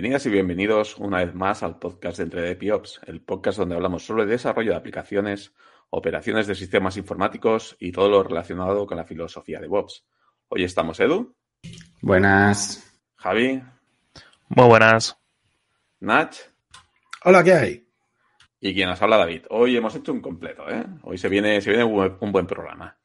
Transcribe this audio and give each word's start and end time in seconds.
Bienvenidas 0.00 0.24
y 0.24 0.30
bienvenidos 0.30 0.96
una 0.96 1.18
vez 1.18 1.34
más 1.34 1.62
al 1.62 1.78
podcast 1.78 2.16
de 2.16 2.22
Entre 2.24 2.54
DevOps, 2.54 3.02
el 3.04 3.20
podcast 3.20 3.58
donde 3.58 3.74
hablamos 3.74 4.02
sobre 4.02 4.24
desarrollo 4.24 4.70
de 4.70 4.78
aplicaciones, 4.78 5.52
operaciones 5.90 6.46
de 6.46 6.54
sistemas 6.54 6.96
informáticos 6.96 7.76
y 7.78 7.92
todo 7.92 8.08
lo 8.08 8.22
relacionado 8.22 8.86
con 8.86 8.96
la 8.96 9.04
filosofía 9.04 9.58
de 9.58 9.64
DevOps. 9.64 10.06
Hoy 10.48 10.64
estamos 10.64 10.98
Edu. 11.00 11.36
Buenas. 12.00 12.98
Javi. 13.16 13.62
Muy 14.48 14.66
buenas. 14.68 15.18
Nach. 16.00 16.34
Hola, 17.24 17.44
¿qué 17.44 17.52
hay? 17.52 17.86
Y 18.58 18.72
quien 18.72 18.88
nos 18.88 19.02
habla 19.02 19.18
David. 19.18 19.42
Hoy 19.50 19.76
hemos 19.76 19.94
hecho 19.96 20.14
un 20.14 20.22
completo, 20.22 20.66
¿eh? 20.70 20.82
Hoy 21.02 21.18
se 21.18 21.28
viene, 21.28 21.60
se 21.60 21.72
viene 21.72 21.84
un 21.84 22.32
buen 22.32 22.46
programa. 22.46 22.96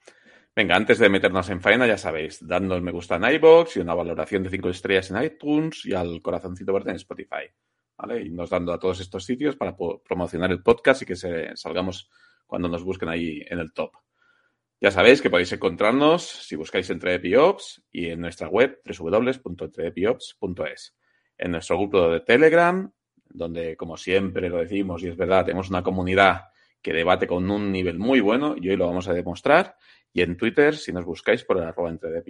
Venga, 0.56 0.78
antes 0.78 1.00
de 1.00 1.10
meternos 1.10 1.50
en 1.50 1.60
faena, 1.60 1.86
ya 1.86 1.98
sabéis, 1.98 2.48
dándonos 2.48 2.82
me 2.82 2.92
gusta 2.92 3.18
en 3.18 3.26
iBox 3.26 3.76
y 3.76 3.82
una 3.82 3.94
valoración 3.94 4.42
de 4.42 4.50
5 4.50 4.70
estrellas 4.70 5.12
en 5.12 5.22
iTunes 5.22 5.86
y 5.86 5.94
al 5.94 6.22
corazoncito 6.22 6.72
verde 6.72 6.92
en 6.92 6.96
Spotify. 6.96 7.52
¿Vale? 7.98 8.22
Y 8.22 8.30
nos 8.30 8.50
dando 8.50 8.72
a 8.72 8.80
todos 8.80 9.02
estos 9.02 9.26
sitios 9.26 9.58
para 9.58 9.76
promocionar 9.76 10.52
el 10.52 10.64
podcast 10.64 11.02
y 11.02 11.06
que 11.06 11.18
se, 11.18 11.58
salgamos 11.58 12.10
cuando 12.46 12.70
nos 12.70 12.86
busquen 12.86 13.10
ahí 13.10 13.44
en 13.50 13.60
el 13.60 13.74
top. 13.74 13.92
Ya 14.80 14.92
sabéis 14.92 15.22
que 15.22 15.30
podéis 15.30 15.52
encontrarnos 15.52 16.24
si 16.24 16.56
buscáis 16.56 16.90
entre 16.90 17.16
Epiops 17.16 17.84
y 17.92 18.08
en 18.08 18.22
nuestra 18.22 18.48
web 18.48 18.80
www.entreepiops.es. 18.86 20.96
En 21.38 21.52
nuestro 21.52 21.78
grupo 21.78 22.12
de 22.12 22.22
Telegram, 22.22 22.90
donde 23.26 23.76
como 23.76 23.98
siempre 23.98 24.48
lo 24.48 24.60
decimos 24.60 25.04
y 25.04 25.10
es 25.10 25.18
verdad, 25.18 25.44
tenemos 25.44 25.70
una 25.70 25.84
comunidad 25.84 26.44
que 26.82 26.94
debate 26.94 27.28
con 27.28 27.52
un 27.52 27.74
nivel 27.74 28.00
muy 28.00 28.22
bueno 28.22 28.56
y 28.58 28.70
hoy 28.70 28.78
lo 28.78 28.88
vamos 28.88 29.10
a 29.10 29.14
demostrar 29.14 29.76
y 30.16 30.22
en 30.22 30.38
Twitter 30.38 30.78
si 30.78 30.94
nos 30.94 31.04
buscáis 31.04 31.44
por 31.44 31.58
el 31.58 31.64
arroba 31.64 31.90
entre 31.90 32.24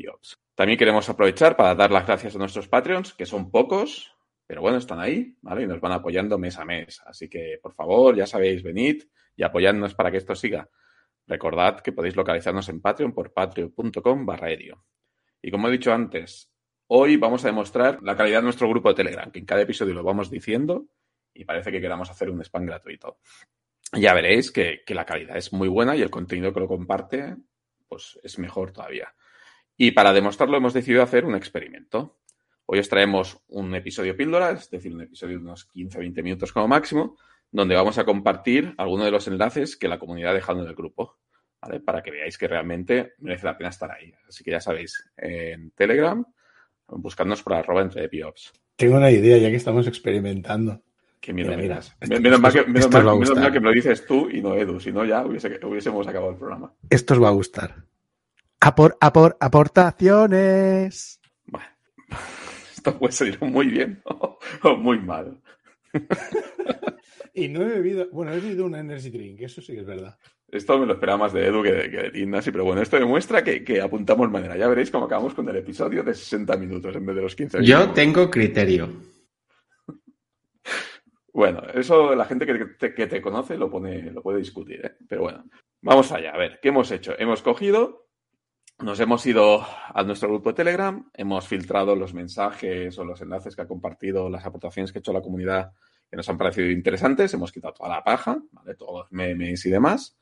También 0.56 0.80
queremos 0.80 1.08
aprovechar 1.08 1.56
para 1.56 1.76
dar 1.76 1.92
las 1.92 2.08
gracias 2.08 2.36
a 2.36 2.40
nuestros 2.40 2.68
Patreons, 2.68 3.14
que 3.14 3.28
son 3.28 3.52
pocos, 3.52 4.12
pero 4.48 4.62
bueno, 4.62 4.80
están 4.80 5.00
ahí, 5.00 5.38
¿vale? 5.44 5.62
Y 5.62 5.68
nos 5.68 5.80
van 5.80 5.92
apoyando 5.92 6.40
mes 6.40 6.58
a 6.58 6.66
mes. 6.66 7.00
Así 7.06 7.30
que, 7.30 7.60
por 7.62 7.76
favor, 7.76 8.16
ya 8.16 8.26
sabéis, 8.26 8.64
venid 8.64 9.04
y 9.36 9.44
apoyadnos 9.44 9.94
para 9.94 10.10
que 10.10 10.18
esto 10.18 10.34
siga. 10.34 10.68
Recordad 11.28 11.82
que 11.82 11.92
podéis 11.92 12.16
localizarnos 12.16 12.68
en 12.70 12.82
Patreon 12.82 13.14
por 13.14 13.34
patreon.com 13.34 14.26
barra 14.26 14.48
Y 15.44 15.52
como 15.52 15.68
he 15.68 15.72
dicho 15.72 15.94
antes, 15.94 16.52
hoy 16.88 17.18
vamos 17.18 17.46
a 17.46 17.50
demostrar 17.50 18.02
la 18.02 18.18
calidad 18.18 18.40
de 18.40 18.46
nuestro 18.46 18.68
grupo 18.68 18.90
de 18.90 18.96
Telegram, 18.96 19.30
que 19.30 19.38
en 19.38 19.46
cada 19.46 19.62
episodio 19.62 19.94
lo 19.94 20.02
vamos 20.02 20.32
diciendo 20.32 20.88
y 21.36 21.46
parece 21.46 21.72
que 21.72 21.82
queramos 21.82 22.10
hacer 22.10 22.32
un 22.32 22.42
spam 22.42 22.66
gratuito. 22.66 23.20
Ya 23.94 24.16
veréis 24.16 24.52
que 24.52 24.84
la 24.88 25.06
calidad 25.06 25.38
es 25.38 25.54
muy 25.54 25.68
buena 25.68 25.96
y 25.96 26.02
el 26.02 26.10
contenido 26.10 26.52
que 26.52 26.62
lo 26.62 26.68
comparte 26.68 27.36
pues 27.88 28.20
es 28.24 28.40
mejor 28.40 28.72
todavía. 28.72 29.14
Y 29.78 29.92
para 29.92 30.14
demostrarlo 30.14 30.58
hemos 30.58 30.74
decidido 30.74 31.04
hacer 31.04 31.26
un 31.26 31.36
experimento. 31.36 32.20
Hoy 32.66 32.80
os 32.80 32.90
traemos 32.90 33.38
un 33.48 33.76
episodio 33.76 34.16
píldora, 34.16 34.52
es 34.52 34.70
decir, 34.70 34.94
un 34.94 35.02
episodio 35.02 35.38
de 35.38 35.44
unos 35.44 35.70
15-20 35.70 36.24
minutos 36.24 36.52
como 36.52 36.68
máximo, 36.68 37.18
donde 37.52 37.76
vamos 37.76 37.98
a 37.98 38.06
compartir 38.06 38.74
algunos 38.78 39.06
de 39.06 39.12
los 39.12 39.28
enlaces 39.28 39.78
que 39.78 39.88
la 39.88 40.00
comunidad 40.00 40.32
ha 40.32 40.36
dejado 40.36 40.62
en 40.62 40.68
el 40.68 40.76
grupo, 40.76 41.20
¿vale? 41.62 41.80
Para 41.80 42.02
que 42.02 42.12
veáis 42.12 42.38
que 42.38 42.48
realmente 42.48 43.14
merece 43.20 43.46
la 43.46 43.58
pena 43.58 43.70
estar 43.70 43.92
ahí. 43.92 44.14
Así 44.28 44.44
que 44.44 44.52
ya 44.52 44.62
sabéis, 44.62 45.12
en 45.18 45.72
Telegram, 45.72 46.26
buscadnos 46.88 47.44
por 47.44 47.54
arroba 47.54 47.82
entre 47.82 48.10
Tengo 48.76 48.98
una 48.98 49.12
idea, 49.12 49.38
ya 49.38 49.50
que 49.50 49.58
estamos 49.58 49.88
experimentando. 49.88 50.85
Qué 51.26 51.34
miedo 51.34 51.58
miras. 51.58 51.98
Menos, 52.08 52.40
mal 52.40 52.54
que, 52.54 52.64
me 53.60 53.68
lo 53.68 53.72
dices 53.72 54.06
tú 54.06 54.30
y 54.30 54.44
no 54.44 54.54
Edu, 54.54 54.80
si 54.80 54.92
no 54.92 55.04
ya 55.04 55.26
hubiésemos 55.26 56.08
acabado 56.08 56.34
el 56.34 56.38
programa. 56.38 56.72
Esto 56.88 57.16
os 57.16 57.24
va 57.24 57.30
a 57.30 57.32
gustar. 57.32 57.84
Apor, 58.60 58.96
apor, 59.02 59.36
aportaciones. 59.40 61.20
Bueno, 61.48 61.66
esto 62.76 63.00
puede 63.00 63.14
salir 63.14 63.42
muy 63.42 63.70
bien 63.70 64.04
o, 64.62 64.78
muy 64.78 65.00
mal. 65.00 65.42
y 67.34 67.48
no 67.48 67.64
he 67.64 67.70
bebido, 67.70 68.08
bueno, 68.12 68.32
he 68.32 68.40
bebido 68.40 68.68
una 68.68 68.82
energy 68.82 69.10
drink, 69.10 69.42
eso 69.42 69.64
sí 69.64 69.74
que 69.74 69.80
es 69.80 69.88
verdad. 69.88 70.20
Esto 70.52 70.78
me 70.78 70.86
lo 70.86 70.94
esperaba 70.94 71.18
más 71.18 71.34
de 71.34 71.48
Edu 71.48 71.64
que 71.64 71.72
de, 71.72 71.90
que 71.90 72.12
de 72.12 72.52
pero 72.52 72.66
bueno, 72.66 72.84
esto 72.84 73.00
demuestra 73.00 73.44
que, 73.44 73.64
que, 73.64 73.82
apuntamos 73.82 74.30
manera. 74.30 74.56
Ya 74.56 74.68
veréis 74.68 74.92
cómo 74.92 75.06
acabamos 75.06 75.34
con 75.34 75.50
el 75.50 75.56
episodio 75.56 76.04
de 76.04 76.14
60 76.14 76.56
minutos 76.58 76.96
en 76.96 77.04
vez 77.04 77.16
de 77.16 77.22
los 77.24 77.36
15 77.36 77.62
minutos. 77.62 77.88
Yo 77.88 77.94
tengo 77.94 78.30
criterio. 78.30 79.15
Bueno, 81.36 81.64
eso 81.74 82.16
la 82.16 82.24
gente 82.24 82.46
que 82.46 83.08
te, 83.08 83.22
conoce 83.22 83.58
lo, 83.58 83.70
pone, 83.70 84.10
lo 84.10 84.22
puede 84.22 84.38
discutir, 84.38 84.86
¿eh? 84.86 84.96
pero 85.06 85.24
bueno, 85.24 85.44
vamos 85.82 86.10
allá. 86.14 86.32
A 86.32 86.38
ver, 86.38 86.62
¿qué 86.62 86.70
hemos 86.70 86.90
hecho? 86.92 87.14
Hemos 87.20 87.42
cogido, 87.42 88.08
nos 88.80 89.02
hemos 89.02 89.26
ido 89.26 89.62
a 89.94 90.04
nuestro 90.04 90.30
grupo 90.30 90.52
de 90.52 90.56
Telegram, 90.56 91.12
hemos 91.14 91.46
filtrado 91.46 91.94
los 91.94 92.14
mensajes 92.14 92.98
o 92.98 93.04
los 93.04 93.20
enlaces 93.20 93.54
que 93.54 93.64
ha 93.64 93.68
compartido, 93.68 94.30
las 94.30 94.46
aportaciones 94.46 94.94
que 94.94 95.00
ha 95.00 95.02
hecho 95.02 95.12
la 95.12 95.22
comunidad 95.22 95.74
que 96.10 96.16
nos 96.16 96.30
han 96.30 96.38
parecido 96.38 96.72
interesantes, 96.72 97.34
hemos 97.34 97.52
quitado 97.52 97.74
toda 97.74 97.90
la 97.90 98.04
paja, 98.06 98.42
¿vale? 98.54 98.76
todos 98.76 99.00
los 99.00 99.12
memes 99.12 99.66
y 99.66 99.70
demás, 99.70 100.18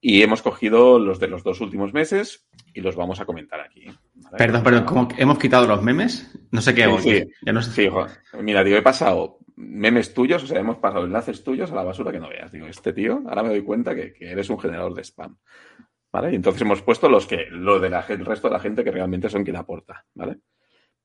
y 0.00 0.22
hemos 0.22 0.42
cogido 0.42 0.98
los 0.98 1.18
de 1.18 1.28
los 1.28 1.42
dos 1.42 1.60
últimos 1.60 1.92
meses 1.92 2.46
y 2.72 2.80
los 2.80 2.96
vamos 2.96 3.20
a 3.20 3.24
comentar 3.24 3.60
aquí. 3.60 3.86
Perdón, 4.36 4.62
perdón, 4.62 4.84
¿cómo 4.84 5.08
hemos 5.16 5.38
quitado 5.38 5.66
los 5.66 5.82
memes? 5.82 6.30
No 6.50 6.60
sé 6.60 6.74
qué. 6.74 6.88
Sí, 7.00 7.24
Ya 7.44 7.52
no 7.52 7.62
sé. 7.62 7.70
sí 7.70 7.90
Mira, 8.40 8.62
digo, 8.62 8.76
he 8.76 8.82
pasado 8.82 9.38
memes 9.56 10.14
tuyos, 10.14 10.44
o 10.44 10.46
sea, 10.46 10.60
hemos 10.60 10.76
pasado 10.76 11.04
enlaces 11.04 11.42
tuyos 11.42 11.72
a 11.72 11.74
la 11.74 11.82
basura 11.82 12.12
que 12.12 12.20
no 12.20 12.28
veas. 12.28 12.52
Digo, 12.52 12.66
este 12.66 12.92
tío, 12.92 13.22
ahora 13.26 13.42
me 13.42 13.48
doy 13.48 13.62
cuenta 13.62 13.94
que, 13.94 14.14
eres 14.20 14.48
un 14.50 14.58
generador 14.58 14.94
de 14.94 15.02
spam. 15.02 15.36
¿Vale? 16.10 16.32
Y 16.32 16.36
entonces 16.36 16.62
hemos 16.62 16.80
puesto 16.80 17.08
los 17.08 17.26
que, 17.26 17.46
lo 17.50 17.78
del 17.80 17.92
resto 18.24 18.48
de 18.48 18.54
la 18.54 18.60
gente 18.60 18.82
que 18.82 18.90
realmente 18.90 19.28
son 19.28 19.44
quien 19.44 19.56
aporta, 19.56 20.06
¿vale? 20.14 20.38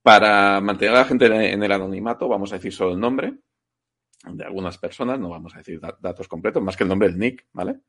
Para 0.01 0.61
mantener 0.61 0.95
a 0.95 0.99
la 0.99 1.05
gente 1.05 1.25
en 1.25 1.61
el 1.61 1.71
anonimato, 1.71 2.29
vamos 2.29 2.53
a 2.53 2.55
decir 2.55 2.71
solo 2.71 2.91
el 2.91 2.99
nombre 2.99 3.33
de 4.31 4.45
algunas 4.45 4.77
personas, 4.77 5.19
no 5.19 5.29
vamos 5.29 5.53
a 5.55 5.57
decir 5.57 5.81
datos 5.99 6.27
completos, 6.29 6.63
más 6.63 6.77
que 6.77 6.83
el 6.83 6.89
nombre 6.89 7.09
del 7.09 7.19
nick, 7.19 7.45
¿vale? 7.51 7.79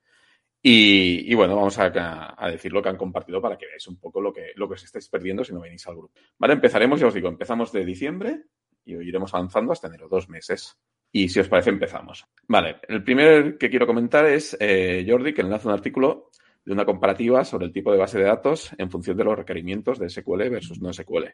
Y, 0.67 1.35
bueno, 1.35 1.57
vamos 1.57 1.79
a, 1.79 1.93
a, 2.39 2.51
decir 2.51 2.73
lo 2.73 2.83
que 2.83 2.89
han 2.89 2.97
compartido 2.97 3.39
para 3.39 3.59
que 3.59 3.67
veáis 3.67 3.87
un 3.87 3.99
poco 3.99 4.23
lo 4.23 4.33
que, 4.33 4.53
lo 4.57 4.67
que 4.67 4.73
os 4.73 4.83
estáis 4.83 5.11
perdiendo 5.11 5.45
si 5.45 5.53
no 5.53 5.61
venís 5.61 5.87
al 5.87 5.95
grupo. 5.95 6.15
Vale, 6.39 6.55
empezaremos, 6.55 6.99
ya 6.99 7.07
os 7.07 7.13
digo, 7.13 7.29
empezamos 7.29 7.71
de 7.71 7.85
diciembre 7.85 8.45
y 8.83 8.95
iremos 8.95 9.35
avanzando 9.35 9.73
hasta 9.73 9.89
enero, 9.89 10.09
dos 10.09 10.31
meses. 10.31 10.79
Y 11.13 11.29
si 11.29 11.39
os 11.39 11.49
parece, 11.49 11.69
empezamos. 11.69 12.25
Vale, 12.49 12.77
el 12.89 13.05
primer 13.05 13.59
que 13.59 13.69
quiero 13.69 13.87
comentar 13.87 14.25
es 14.25 14.57
eh, 14.59 15.05
Jordi, 15.07 15.35
que 15.35 15.43
enlaza 15.43 15.69
un 15.69 15.75
artículo 15.75 16.31
de 16.65 16.73
una 16.73 16.87
comparativa 16.87 17.45
sobre 17.45 17.67
el 17.67 17.73
tipo 17.73 17.93
de 17.93 17.99
base 17.99 18.17
de 18.17 18.25
datos 18.25 18.71
en 18.79 18.91
función 18.91 19.19
de 19.19 19.25
los 19.25 19.37
requerimientos 19.37 19.99
de 19.99 20.09
SQL 20.09 20.49
versus 20.49 20.81
no 20.81 20.91
SQL. 20.91 21.27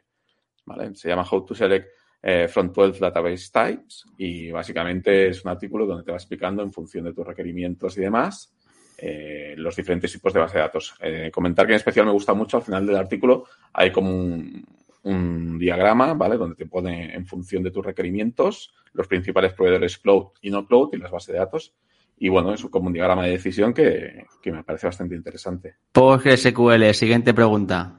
¿Vale? 0.65 0.93
Se 0.95 1.07
llama 1.07 1.25
How 1.31 1.45
to 1.45 1.55
Select 1.55 1.87
eh, 2.21 2.49
From 2.49 2.73
12 2.73 2.99
Database 2.99 3.49
Types 3.49 4.03
y 4.17 4.51
básicamente 4.51 5.29
es 5.29 5.45
un 5.45 5.51
artículo 5.51 5.85
donde 5.85 6.03
te 6.03 6.11
va 6.11 6.17
explicando 6.17 6.61
en 6.63 6.73
función 6.73 7.05
de 7.05 7.13
tus 7.13 7.25
requerimientos 7.25 7.97
y 7.97 8.01
demás 8.01 8.53
eh, 9.01 9.55
los 9.57 9.75
diferentes 9.75 10.11
tipos 10.11 10.33
de 10.33 10.39
base 10.39 10.57
de 10.57 10.63
datos. 10.63 10.93
comentar 11.33 11.65
que 11.65 11.73
en 11.73 11.77
especial 11.77 12.05
me 12.05 12.11
gusta 12.11 12.33
mucho 12.33 12.57
al 12.57 12.63
final 12.63 12.85
del 12.85 12.95
artículo 12.95 13.45
hay 13.73 13.91
como 13.91 14.11
un, 14.11 14.65
un 15.03 15.57
diagrama, 15.57 16.13
¿vale? 16.13 16.37
Donde 16.37 16.55
te 16.55 16.65
pone 16.65 17.13
en 17.15 17.25
función 17.25 17.63
de 17.63 17.71
tus 17.71 17.85
requerimientos 17.85 18.73
los 18.93 19.07
principales 19.07 19.53
proveedores 19.53 19.97
cloud 19.97 20.27
y 20.41 20.49
no 20.49 20.65
cloud 20.65 20.89
y 20.93 20.97
las 20.97 21.11
bases 21.11 21.33
de 21.33 21.39
datos. 21.39 21.73
Y 22.17 22.29
bueno, 22.29 22.53
es 22.53 22.63
como 22.65 22.87
un 22.87 22.93
diagrama 22.93 23.25
de 23.25 23.31
decisión 23.31 23.73
que, 23.73 24.25
me 24.45 24.63
parece 24.63 24.87
bastante 24.87 25.15
interesante. 25.15 25.75
PostgreSQL, 25.91 26.93
siguiente 26.93 27.33
pregunta. 27.33 27.97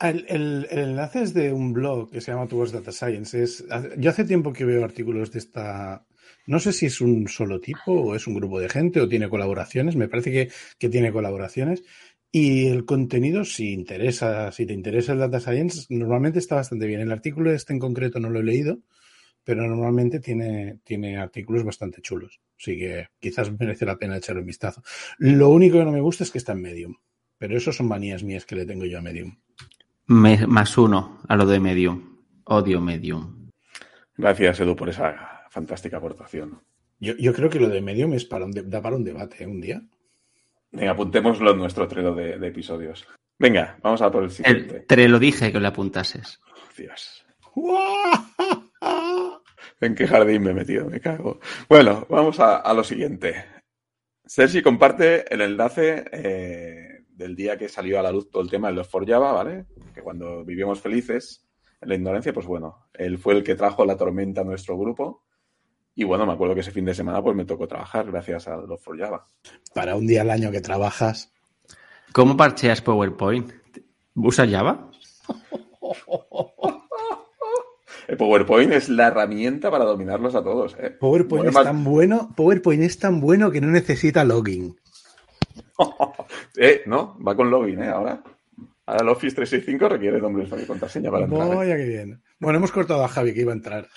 El, 0.00 0.24
el, 0.28 0.66
enlace 0.70 1.22
es 1.22 1.34
de 1.34 1.52
un 1.52 1.72
blog 1.72 2.10
que 2.10 2.20
se 2.20 2.32
llama 2.32 2.48
Towards 2.48 2.72
Data 2.72 2.90
Science. 2.90 3.64
yo 3.98 4.10
hace 4.10 4.24
tiempo 4.24 4.52
que 4.52 4.64
veo 4.64 4.84
artículos 4.84 5.30
de 5.32 5.38
esta. 5.38 6.06
No 6.46 6.58
sé 6.58 6.72
si 6.72 6.86
es 6.86 7.00
un 7.00 7.28
solo 7.28 7.60
tipo 7.60 7.92
o 7.92 8.14
es 8.14 8.26
un 8.26 8.34
grupo 8.34 8.60
de 8.60 8.68
gente 8.68 9.00
o 9.00 9.08
tiene 9.08 9.28
colaboraciones. 9.28 9.96
Me 9.96 10.08
parece 10.08 10.32
que, 10.32 10.50
que 10.78 10.88
tiene 10.88 11.12
colaboraciones. 11.12 11.82
Y 12.30 12.68
el 12.68 12.86
contenido, 12.86 13.44
si 13.44 13.72
interesa, 13.72 14.50
si 14.52 14.64
te 14.64 14.72
interesa 14.72 15.12
el 15.12 15.18
data 15.18 15.38
science, 15.38 15.86
normalmente 15.90 16.38
está 16.38 16.54
bastante 16.56 16.86
bien. 16.86 17.00
El 17.00 17.12
artículo 17.12 17.52
este 17.52 17.74
en 17.74 17.78
concreto 17.78 18.20
no 18.20 18.30
lo 18.30 18.40
he 18.40 18.44
leído, 18.44 18.78
pero 19.44 19.66
normalmente 19.68 20.18
tiene, 20.18 20.78
tiene 20.82 21.18
artículos 21.18 21.62
bastante 21.62 22.00
chulos. 22.00 22.40
Así 22.58 22.78
que 22.78 23.08
quizás 23.20 23.52
merece 23.58 23.84
la 23.84 23.98
pena 23.98 24.16
echarle 24.16 24.40
un 24.40 24.46
vistazo. 24.46 24.82
Lo 25.18 25.50
único 25.50 25.78
que 25.78 25.84
no 25.84 25.92
me 25.92 26.00
gusta 26.00 26.24
es 26.24 26.30
que 26.30 26.38
está 26.38 26.52
en 26.52 26.62
Medium. 26.62 26.94
Pero 27.36 27.56
eso 27.56 27.72
son 27.72 27.88
manías 27.88 28.22
mías 28.22 28.46
que 28.46 28.56
le 28.56 28.64
tengo 28.64 28.84
yo 28.86 28.98
a 28.98 29.02
Medium. 29.02 29.36
más 30.06 30.78
uno 30.78 31.20
a 31.28 31.36
lo 31.36 31.44
de 31.44 31.60
Medium. 31.60 32.18
Odio 32.44 32.80
Medium. 32.80 33.50
Gracias, 34.16 34.60
Edu, 34.60 34.76
por 34.76 34.88
esa 34.88 35.31
fantástica 35.52 35.98
aportación. 35.98 36.62
Yo, 36.98 37.14
yo 37.16 37.34
creo 37.34 37.50
que 37.50 37.60
lo 37.60 37.68
de 37.68 37.82
Medium 37.82 38.14
es 38.14 38.24
para 38.24 38.46
un 38.46 38.52
da 38.52 38.80
para 38.80 38.96
un 38.96 39.04
debate 39.04 39.44
¿eh? 39.44 39.46
un 39.46 39.60
día. 39.60 39.82
Venga, 40.70 40.92
apuntémoslo 40.92 41.50
en 41.50 41.58
nuestro 41.58 41.86
trelo 41.86 42.14
de, 42.14 42.34
episodios. 42.46 43.06
Venga, 43.38 43.78
vamos 43.82 44.00
a 44.00 44.10
por 44.10 44.24
el 44.24 44.30
siguiente. 44.30 44.80
te 44.80 45.08
lo 45.08 45.18
dije 45.18 45.52
que 45.52 45.60
lo 45.60 45.68
apuntases. 45.68 46.40
Dios. 46.76 47.26
¿En 49.80 49.94
qué 49.94 50.06
jardín 50.06 50.42
me 50.42 50.52
he 50.52 50.54
metido? 50.54 50.88
Me 50.88 51.00
cago. 51.00 51.38
Bueno, 51.68 52.06
vamos 52.08 52.40
a, 52.40 52.72
lo 52.72 52.82
siguiente. 52.82 53.44
Sergi 54.24 54.62
comparte 54.62 55.32
el 55.32 55.42
enlace 55.42 56.04
eh, 56.12 57.04
del 57.10 57.36
día 57.36 57.58
que 57.58 57.68
salió 57.68 57.98
a 57.98 58.02
la 58.02 58.12
luz 58.12 58.30
todo 58.30 58.42
el 58.42 58.48
tema 58.48 58.68
de 58.68 58.74
los 58.74 58.88
for 58.88 59.06
Java, 59.06 59.32
¿vale? 59.32 59.66
Que 59.94 60.00
cuando 60.00 60.44
vivimos 60.44 60.80
felices 60.80 61.46
en 61.82 61.90
la 61.90 61.96
ignorancia, 61.96 62.32
pues 62.32 62.46
bueno, 62.46 62.86
él 62.94 63.18
fue 63.18 63.34
el 63.34 63.42
que 63.42 63.56
trajo 63.56 63.84
la 63.84 63.98
tormenta 63.98 64.40
a 64.40 64.44
nuestro 64.44 64.78
grupo. 64.78 65.24
Y 65.94 66.04
bueno, 66.04 66.26
me 66.26 66.32
acuerdo 66.32 66.54
que 66.54 66.60
ese 66.60 66.70
fin 66.70 66.84
de 66.84 66.94
semana 66.94 67.22
pues 67.22 67.36
me 67.36 67.44
tocó 67.44 67.68
trabajar 67.68 68.10
gracias 68.10 68.48
a 68.48 68.56
los 68.56 68.80
for 68.80 68.98
Java. 68.98 69.26
Para 69.74 69.94
un 69.94 70.06
día 70.06 70.22
al 70.22 70.30
año 70.30 70.50
que 70.50 70.60
trabajas. 70.60 71.32
¿Cómo 72.12 72.36
parcheas 72.36 72.80
PowerPoint? 72.80 73.52
¿Usas 74.14 74.50
Java? 74.50 74.90
El 78.08 78.16
PowerPoint 78.16 78.72
es 78.72 78.88
la 78.88 79.08
herramienta 79.08 79.70
para 79.70 79.84
dominarlos 79.84 80.34
a 80.34 80.42
todos. 80.42 80.76
¿eh? 80.78 80.90
PowerPoint 80.90 81.46
es 81.46 81.54
tan 81.54 81.84
bueno, 81.84 82.30
PowerPoint 82.36 82.82
es 82.82 82.98
tan 82.98 83.20
bueno 83.20 83.50
que 83.50 83.60
no 83.60 83.68
necesita 83.68 84.24
login. 84.24 84.76
eh, 86.56 86.82
no, 86.86 87.18
va 87.26 87.34
con 87.34 87.50
login, 87.50 87.82
¿eh? 87.82 87.88
Ahora. 87.88 88.22
Ahora 88.84 89.02
el 89.02 89.08
Office 89.10 89.36
365 89.36 89.88
requiere 89.88 90.20
nombre 90.20 90.44
de 90.44 90.62
y 90.62 90.66
contraseña 90.66 91.10
para 91.10 91.24
entrar. 91.24 91.68
¿eh? 91.68 91.86
Bien. 91.86 92.22
Bueno, 92.40 92.58
hemos 92.58 92.72
cortado 92.72 93.04
a 93.04 93.08
Javi 93.08 93.32
que 93.32 93.42
iba 93.42 93.52
a 93.52 93.56
entrar. 93.56 93.88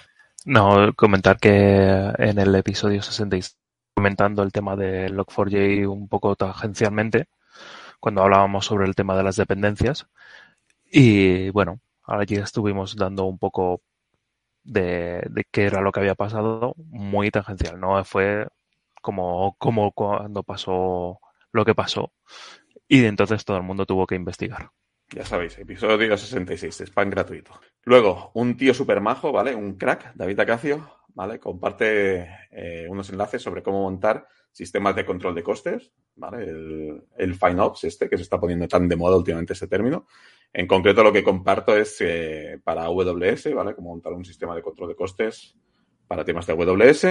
No, 0.46 0.94
comentar 0.96 1.40
que 1.40 1.50
en 1.50 2.40
el 2.40 2.54
episodio 2.56 3.02
66, 3.02 3.58
comentando 3.96 4.44
el 4.44 4.52
tema 4.52 4.76
de 4.76 5.10
Log4j 5.10 5.88
un 5.88 6.08
poco 6.08 6.36
tangencialmente, 6.36 7.28
cuando 8.00 8.24
hablábamos 8.24 8.66
sobre 8.66 8.86
el 8.88 8.96
tema 8.96 9.18
de 9.18 9.24
las 9.24 9.38
dependencias. 9.38 10.08
Y 10.92 11.50
bueno, 11.52 11.80
allí 12.06 12.36
estuvimos 12.38 12.96
dando 12.96 13.26
un 13.26 13.40
poco 13.40 13.82
de, 14.64 15.24
de 15.30 15.46
qué 15.52 15.66
era 15.66 15.82
lo 15.82 15.92
que 15.92 16.02
había 16.02 16.16
pasado, 16.16 16.76
muy 16.78 17.32
tangencial, 17.32 17.80
¿no? 17.80 18.04
Fue 18.06 18.48
como, 19.02 19.56
como 19.60 19.92
cuando 19.94 20.44
pasó 20.44 21.20
lo 21.54 21.66
que 21.66 21.76
pasó. 21.76 22.12
Y 22.88 23.06
entonces 23.06 23.46
todo 23.46 23.58
el 23.58 23.64
mundo 23.64 23.86
tuvo 23.86 24.08
que 24.08 24.16
investigar. 24.16 24.72
Ya 25.16 25.24
sabéis, 25.24 25.58
episodio 25.58 26.18
66, 26.18 26.82
spam 26.88 27.10
gratuito. 27.10 27.54
Luego, 27.86 28.32
un 28.34 28.58
tío 28.58 28.74
super 28.74 29.00
majo, 29.00 29.32
¿vale? 29.32 29.56
Un 29.56 29.78
crack, 29.78 30.14
David 30.14 30.42
Acacio, 30.42 30.90
¿vale? 31.14 31.40
Comparte 31.40 32.28
eh, 32.52 32.86
unos 32.90 33.10
enlaces 33.10 33.42
sobre 33.42 33.64
cómo 33.64 33.82
montar 33.84 34.28
sistemas 34.52 34.94
de 34.94 35.06
control 35.06 35.34
de 35.34 35.42
costes, 35.42 35.94
¿vale? 36.18 36.44
El, 36.44 37.02
el 37.18 37.34
FineOps, 37.34 37.86
este, 37.86 38.10
que 38.10 38.18
se 38.18 38.24
está 38.24 38.42
poniendo 38.42 38.68
tan 38.68 38.90
de 38.90 38.98
moda 38.98 39.16
últimamente 39.16 39.54
este 39.54 39.70
término. 39.70 40.06
En 40.52 40.68
concreto, 40.68 41.02
lo 41.02 41.14
que 41.14 41.24
comparto 41.24 41.78
es 41.78 41.96
eh, 42.02 42.60
para 42.62 42.84
AWS, 42.84 43.54
¿vale? 43.54 43.74
Cómo 43.74 43.92
montar 43.92 44.12
un 44.12 44.26
sistema 44.26 44.54
de 44.54 44.64
control 44.64 44.90
de 44.90 44.96
costes 44.98 45.56
para 46.10 46.26
temas 46.26 46.46
de 46.46 46.52
AWS. 46.52 47.08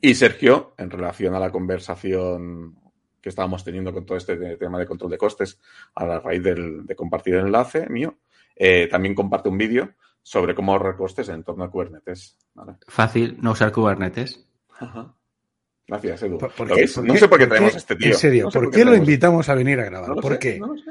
Y 0.00 0.14
Sergio, 0.16 0.74
en 0.76 0.90
relación 0.90 1.36
a 1.36 1.38
la 1.38 1.52
conversación 1.52 2.79
que 3.20 3.28
estábamos 3.28 3.62
teniendo 3.64 3.92
con 3.92 4.04
todo 4.06 4.16
este 4.18 4.36
tema 4.56 4.78
de 4.78 4.86
control 4.86 5.10
de 5.10 5.18
costes 5.18 5.60
a 5.94 6.04
la 6.06 6.20
raíz 6.20 6.42
del, 6.42 6.86
de 6.86 6.96
compartir 6.96 7.34
el 7.34 7.46
enlace 7.46 7.88
mío, 7.88 8.18
eh, 8.56 8.88
también 8.90 9.14
comparte 9.14 9.48
un 9.48 9.58
vídeo 9.58 9.90
sobre 10.22 10.54
cómo 10.54 10.72
ahorrar 10.72 10.96
costes 10.96 11.28
en 11.28 11.42
torno 11.44 11.64
a 11.64 11.70
Kubernetes. 11.70 12.36
¿vale? 12.54 12.74
Fácil, 12.88 13.38
no 13.40 13.52
usar 13.52 13.72
Kubernetes. 13.72 14.46
Ajá. 14.78 15.14
Gracias, 15.86 16.22
Edu. 16.22 16.38
¿Por, 16.38 16.52
por 16.52 16.68
no 16.68 16.74
qué? 16.76 16.86
sé 16.86 17.00
por 17.02 17.38
qué 17.38 17.46
¿Por 17.46 17.48
traemos 17.48 17.74
a 17.74 17.78
este 17.78 17.96
tío. 17.96 18.08
En 18.08 18.14
serio, 18.14 18.44
No 18.44 18.50
sé 18.52 18.58
¿por 18.60 18.70
qué 18.70 18.84
lo 18.84 18.94
invitamos 18.94 19.48
a 19.48 19.54
venir 19.54 19.80
a 19.80 19.84
grabar? 19.84 20.10
No 20.10 20.16
¿Por 20.16 20.34
sé, 20.34 20.38
qué? 20.38 20.58
no 20.60 20.68
lo 20.68 20.76
sé. 20.76 20.84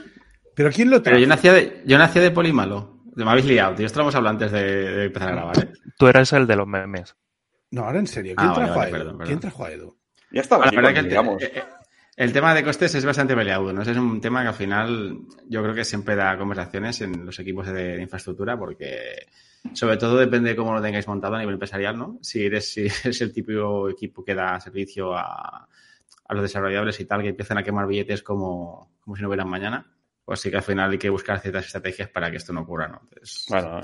¿Pero 0.55 0.69
quién 0.71 0.89
lo 0.89 0.97
Pero 1.01 1.13
trae? 1.15 1.21
yo 1.21 1.27
nacía 1.27 1.53
de, 1.53 1.83
yo 1.85 1.97
nacía 1.97 2.21
de 2.21 2.31
Polímalo. 2.31 2.99
Me 3.15 3.29
habéis 3.29 3.45
liado, 3.45 3.75
tío. 3.75 3.85
Esto 3.85 3.99
lo 3.99 4.03
hemos 4.05 4.15
hablado 4.15 4.33
antes 4.35 4.51
de, 4.51 4.61
de 4.63 5.05
empezar 5.05 5.29
a 5.29 5.31
grabar, 5.33 5.59
¿eh? 5.59 5.73
Tú 5.97 6.07
eras 6.07 6.31
el 6.33 6.47
de 6.47 6.55
los 6.55 6.67
memes. 6.67 7.15
No, 7.71 7.85
ahora 7.85 7.99
en 7.99 8.07
serio, 8.07 8.33
¿quién 8.35 8.49
Ah, 8.49 8.53
trajo 8.55 8.75
vale, 8.75 8.81
a 8.81 8.87
Edu? 8.89 8.91
perdón, 8.97 9.17
perdón. 9.17 9.27
¿Quién 9.27 9.39
trajo 9.39 9.65
a 9.65 9.71
Edu? 9.71 9.97
Ya 10.31 10.41
estaba 10.41 10.63
La 10.65 10.67
aquí 10.69 10.75
verdad 10.75 10.93
que 10.93 10.99
el, 10.99 11.05
llegamos. 11.07 11.43
eh, 11.43 11.63
el 12.19 12.33
tema 12.33 12.53
de 12.53 12.65
costes 12.65 12.93
es 12.95 13.05
bastante 13.05 13.33
peleado, 13.33 13.71
¿no? 13.71 13.81
Es 13.81 13.87
un 13.87 14.19
tema 14.19 14.41
que 14.41 14.49
al 14.49 14.53
final 14.53 15.19
yo 15.47 15.63
creo 15.63 15.73
que 15.73 15.85
siempre 15.85 16.17
da 16.17 16.37
conversaciones 16.37 16.99
en 16.99 17.25
los 17.25 17.39
equipos 17.39 17.67
de, 17.67 17.95
de 17.95 18.01
infraestructura 18.01 18.59
porque 18.59 19.27
sobre 19.71 19.95
todo 19.95 20.17
depende 20.17 20.49
de 20.49 20.55
cómo 20.57 20.73
lo 20.73 20.81
tengáis 20.81 21.07
montado 21.07 21.35
a 21.35 21.39
nivel 21.39 21.53
empresarial, 21.53 21.97
¿no? 21.97 22.19
Si 22.21 22.45
eres, 22.45 22.73
si 22.73 22.81
eres 23.05 23.21
el 23.21 23.31
típico 23.31 23.89
equipo 23.89 24.21
que 24.25 24.35
da 24.35 24.59
servicio 24.59 25.15
a, 25.15 25.65
a 26.25 26.33
los 26.33 26.41
desarrolladores 26.41 26.99
y 26.99 27.05
tal, 27.05 27.21
que 27.21 27.29
empiezan 27.29 27.57
a 27.57 27.63
quemar 27.63 27.87
billetes 27.87 28.21
como, 28.21 28.97
como 28.99 29.15
si 29.15 29.21
no 29.21 29.29
hubieran 29.29 29.47
mañana, 29.47 29.89
pues 30.25 30.41
sí 30.41 30.51
que 30.51 30.57
al 30.57 30.63
final 30.63 30.91
hay 30.91 30.97
que 30.97 31.09
buscar 31.09 31.39
ciertas 31.39 31.67
estrategias 31.67 32.09
para 32.09 32.29
que 32.29 32.35
esto 32.35 32.51
no 32.51 32.63
ocurra, 32.63 32.89
¿no? 32.89 32.99
Entonces, 33.01 33.45
Bueno, 33.47 33.79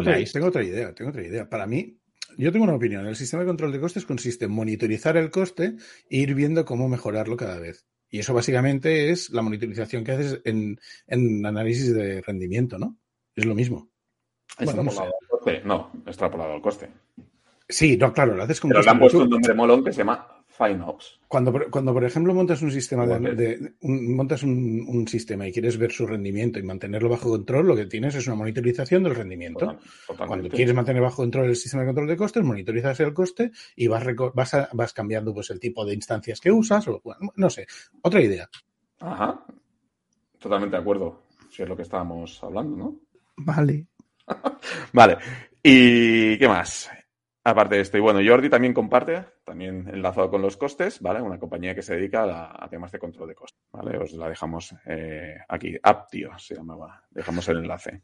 otra, 0.00 0.18
tengo 0.32 0.48
otra 0.48 0.64
idea, 0.64 0.92
tengo 0.92 1.10
otra 1.10 1.22
idea. 1.22 1.48
Para 1.48 1.68
mí, 1.68 1.96
yo 2.44 2.52
tengo 2.52 2.64
una 2.64 2.74
opinión. 2.74 3.06
El 3.06 3.16
sistema 3.16 3.42
de 3.42 3.48
control 3.48 3.72
de 3.72 3.80
costes 3.80 4.06
consiste 4.06 4.46
en 4.46 4.52
monitorizar 4.52 5.16
el 5.16 5.30
coste 5.30 5.76
e 6.08 6.16
ir 6.18 6.34
viendo 6.34 6.64
cómo 6.64 6.88
mejorarlo 6.88 7.36
cada 7.36 7.58
vez. 7.58 7.86
Y 8.10 8.20
eso 8.20 8.32
básicamente 8.32 9.10
es 9.10 9.30
la 9.30 9.42
monitorización 9.42 10.04
que 10.04 10.12
haces 10.12 10.40
en, 10.44 10.80
en 11.06 11.44
análisis 11.44 11.92
de 11.94 12.22
rendimiento, 12.22 12.78
¿no? 12.78 12.96
Es 13.34 13.44
lo 13.44 13.54
mismo. 13.54 13.90
Bueno, 14.58 14.82
no 14.82 14.90
sé. 14.90 15.02
extrapolado 15.02 15.14
al 15.20 15.28
coste. 15.28 15.62
No, 15.64 15.92
extrapolado 16.06 16.52
al 16.54 16.62
coste. 16.62 16.88
Sí, 17.68 17.96
no, 17.98 18.12
claro, 18.12 18.34
lo 18.34 18.42
haces 18.44 18.60
con 18.60 18.70
Pero 18.70 18.82
le 18.82 18.90
han 18.90 18.98
puesto 18.98 19.18
un 19.18 19.30
nombre 19.30 19.54
molón 19.54 19.84
que 19.84 19.92
se 19.92 19.98
llama 19.98 20.37
FineOps. 20.58 21.20
Cuando, 21.28 21.52
por- 21.52 21.70
cuando, 21.70 21.92
por 21.94 22.04
ejemplo, 22.04 22.34
montas 22.34 22.60
un 22.62 22.70
sistema 22.72 23.06
de, 23.06 23.72
un- 23.82 24.16
montas 24.16 24.42
un, 24.42 24.84
un 24.88 25.06
sistema 25.06 25.46
y 25.46 25.52
quieres 25.52 25.78
ver 25.78 25.92
su 25.92 26.06
rendimiento 26.06 26.58
y 26.58 26.62
mantenerlo 26.64 27.08
bajo 27.08 27.28
control, 27.30 27.66
lo 27.68 27.76
que 27.76 27.86
tienes 27.86 28.14
es 28.16 28.26
una 28.26 28.36
monitorización 28.36 29.02
del 29.04 29.14
rendimiento. 29.14 29.60
Totalmente. 30.06 30.26
Cuando 30.26 30.48
quieres 30.48 30.74
mantener 30.74 31.00
bajo 31.02 31.16
control 31.22 31.46
el 31.46 31.56
sistema 31.56 31.82
de 31.82 31.88
control 31.88 32.08
de 32.08 32.16
costes, 32.16 32.42
monitorizas 32.42 32.98
el 33.00 33.14
coste 33.14 33.52
y 33.76 33.86
vas, 33.86 34.04
vas, 34.34 34.54
a- 34.54 34.68
vas 34.72 34.92
cambiando 34.92 35.32
pues, 35.32 35.50
el 35.50 35.60
tipo 35.60 35.84
de 35.86 35.94
instancias 35.94 36.40
que 36.40 36.50
usas. 36.50 36.88
O, 36.88 37.00
bueno, 37.04 37.32
no 37.36 37.48
sé, 37.50 37.66
otra 38.02 38.20
idea. 38.20 38.48
Ajá. 39.00 39.44
Totalmente 40.38 40.76
de 40.76 40.82
acuerdo. 40.82 41.22
Si 41.50 41.62
es 41.62 41.68
lo 41.68 41.76
que 41.76 41.82
estábamos 41.82 42.42
hablando, 42.42 42.76
¿no? 42.76 43.00
Vale. 43.36 43.86
Vale. 44.92 45.16
¿Y 45.62 46.38
qué 46.38 46.48
más? 46.48 46.90
Aparte 47.44 47.76
de 47.76 47.80
esto, 47.80 47.96
y 47.96 48.00
bueno, 48.00 48.20
Jordi 48.24 48.50
también 48.50 48.74
comparte, 48.74 49.24
también 49.48 49.88
enlazado 49.92 50.30
con 50.30 50.40
los 50.42 50.56
costes, 50.56 51.00
¿vale? 51.00 51.20
Una 51.20 51.38
compañía 51.38 51.74
que 51.74 51.82
se 51.82 51.96
dedica 51.96 52.22
a, 52.22 52.26
la- 52.26 52.56
a 52.58 52.68
temas 52.68 52.92
de 52.92 52.98
control 52.98 53.28
de 53.28 53.34
costes, 53.34 53.60
¿vale? 53.72 53.98
Os 53.98 54.12
la 54.12 54.28
dejamos 54.28 54.74
eh, 54.86 55.36
aquí. 55.48 55.76
Aptio 55.82 56.30
se 56.38 56.54
llamaba. 56.54 57.02
Dejamos 57.10 57.48
el 57.48 57.58
enlace. 57.58 58.02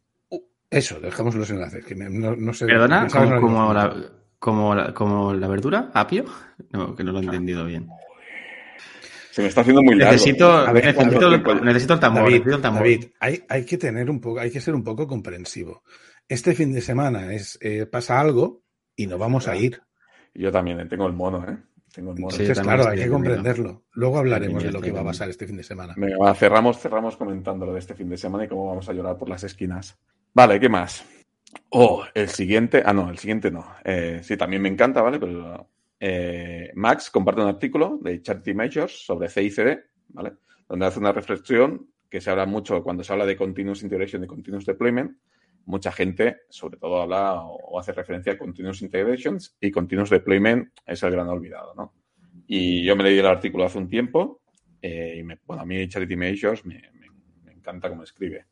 Eso, 0.70 0.98
dejamos 0.98 1.34
los 1.36 1.48
enlaces. 1.50 1.84
Que 1.84 1.94
me- 1.94 2.10
no, 2.10 2.34
no 2.34 2.52
sé, 2.52 2.66
Perdona, 2.66 3.06
como, 3.40 3.72
la, 3.72 3.94
como, 4.38 4.74
la, 4.74 4.92
como 4.94 5.32
la 5.34 5.46
verdura, 5.48 5.90
apio, 5.94 6.24
no, 6.72 6.96
que 6.96 7.04
no 7.04 7.12
lo 7.12 7.20
he 7.20 7.24
entendido 7.24 7.64
bien. 7.64 7.86
Se 9.30 9.42
me 9.42 9.48
está 9.48 9.62
haciendo 9.62 9.82
muy 9.82 9.96
largo. 9.96 10.12
Necesito, 10.12 10.72
ver, 10.72 10.84
necesito, 10.84 11.42
cuando- 11.42 11.60
el, 11.60 11.64
necesito 11.64 11.94
el 11.94 12.00
tambor, 12.00 12.22
David, 12.22 12.32
necesito 12.34 12.56
el 12.56 12.62
tambor. 12.62 12.82
David, 12.82 13.04
hay, 13.20 13.44
hay 13.48 13.64
que 13.64 13.78
tener 13.78 14.08
un 14.10 14.20
poco, 14.20 14.40
hay 14.40 14.50
que 14.50 14.60
ser 14.60 14.74
un 14.74 14.84
poco 14.84 15.06
comprensivo. 15.06 15.82
Este 16.28 16.54
fin 16.54 16.72
de 16.72 16.80
semana 16.80 17.32
es 17.34 17.58
eh, 17.60 17.86
pasa 17.86 18.20
algo 18.20 18.62
y 18.96 19.06
no 19.06 19.18
vamos 19.18 19.48
a 19.48 19.56
ir. 19.56 19.82
Yo 20.34 20.50
también 20.50 20.88
tengo 20.88 21.06
el 21.06 21.12
mono, 21.12 21.48
¿eh? 21.48 21.56
Tengo 21.94 22.12
el 22.12 22.18
mono. 22.18 22.30
Sí, 22.30 22.42
Entonces, 22.42 22.64
claro, 22.64 22.88
hay 22.88 22.98
que 22.98 23.08
comprenderlo. 23.08 23.84
Luego 23.92 24.18
hablaremos 24.18 24.62
de 24.62 24.72
lo 24.72 24.80
que 24.80 24.90
va 24.90 25.00
a 25.00 25.04
pasar 25.04 25.30
este 25.30 25.46
fin 25.46 25.56
de 25.56 25.62
semana. 25.62 25.94
Venga, 25.96 26.16
va, 26.18 26.34
cerramos, 26.34 26.78
cerramos 26.78 27.16
comentando 27.16 27.64
lo 27.66 27.72
de 27.72 27.78
este 27.78 27.94
fin 27.94 28.08
de 28.08 28.16
semana 28.16 28.44
y 28.44 28.48
cómo 28.48 28.66
vamos 28.66 28.88
a 28.88 28.92
llorar 28.92 29.16
por 29.16 29.28
las 29.28 29.44
esquinas. 29.44 29.96
Vale, 30.32 30.58
¿qué 30.58 30.68
más? 30.68 31.04
Oh, 31.70 32.04
el 32.14 32.28
siguiente. 32.28 32.82
Ah, 32.84 32.92
no, 32.92 33.10
el 33.10 33.18
siguiente 33.18 33.50
no. 33.50 33.64
Eh, 33.84 34.20
sí, 34.22 34.36
también 34.36 34.60
me 34.60 34.68
encanta, 34.68 35.02
¿vale? 35.02 35.20
Pero 35.20 35.68
eh, 36.00 36.72
Max 36.74 37.10
comparte 37.10 37.42
un 37.42 37.48
artículo 37.48 37.98
de 38.02 38.20
Charity 38.20 38.54
Measures 38.54 39.06
sobre 39.06 39.28
CICD, 39.28 39.78
¿vale? 40.08 40.32
Donde 40.68 40.86
hace 40.86 40.98
una 40.98 41.12
reflexión 41.12 41.88
que 42.10 42.20
se 42.20 42.30
habla 42.30 42.46
mucho 42.46 42.82
cuando 42.82 43.04
se 43.04 43.12
habla 43.12 43.26
de 43.26 43.36
Continuous 43.36 43.82
Integration 43.82 44.24
y 44.24 44.26
Continuous 44.26 44.66
Deployment. 44.66 45.16
Mucha 45.66 45.90
gente, 45.92 46.42
sobre 46.50 46.76
todo, 46.78 47.00
habla 47.02 47.42
o, 47.42 47.78
hace 47.78 47.92
referencia 47.92 48.32
a 48.34 48.38
Continuous 48.38 48.82
Integrations 48.82 49.56
y 49.60 49.70
Continuous 49.70 50.10
Deployment 50.10 50.68
es 50.86 51.02
el 51.02 51.10
gran 51.10 51.28
olvidado, 51.28 51.74
¿no? 51.74 51.94
Y 52.46 52.84
yo 52.84 52.94
me 52.96 53.04
leí 53.04 53.18
el 53.18 53.26
artículo 53.26 53.64
hace 53.64 53.78
un 53.78 53.88
tiempo 53.88 54.42
eh, 54.82 55.16
y 55.18 55.22
me- 55.22 55.38
bueno, 55.46 55.62
a 55.62 55.66
mí 55.66 55.88
Charity 55.88 56.16
Measures 56.16 56.66
me, 56.66 56.74
me- 56.92 57.10
me 57.44 57.52
encanta 57.52 57.88
cómo 57.88 58.02
escribe. 58.02 58.46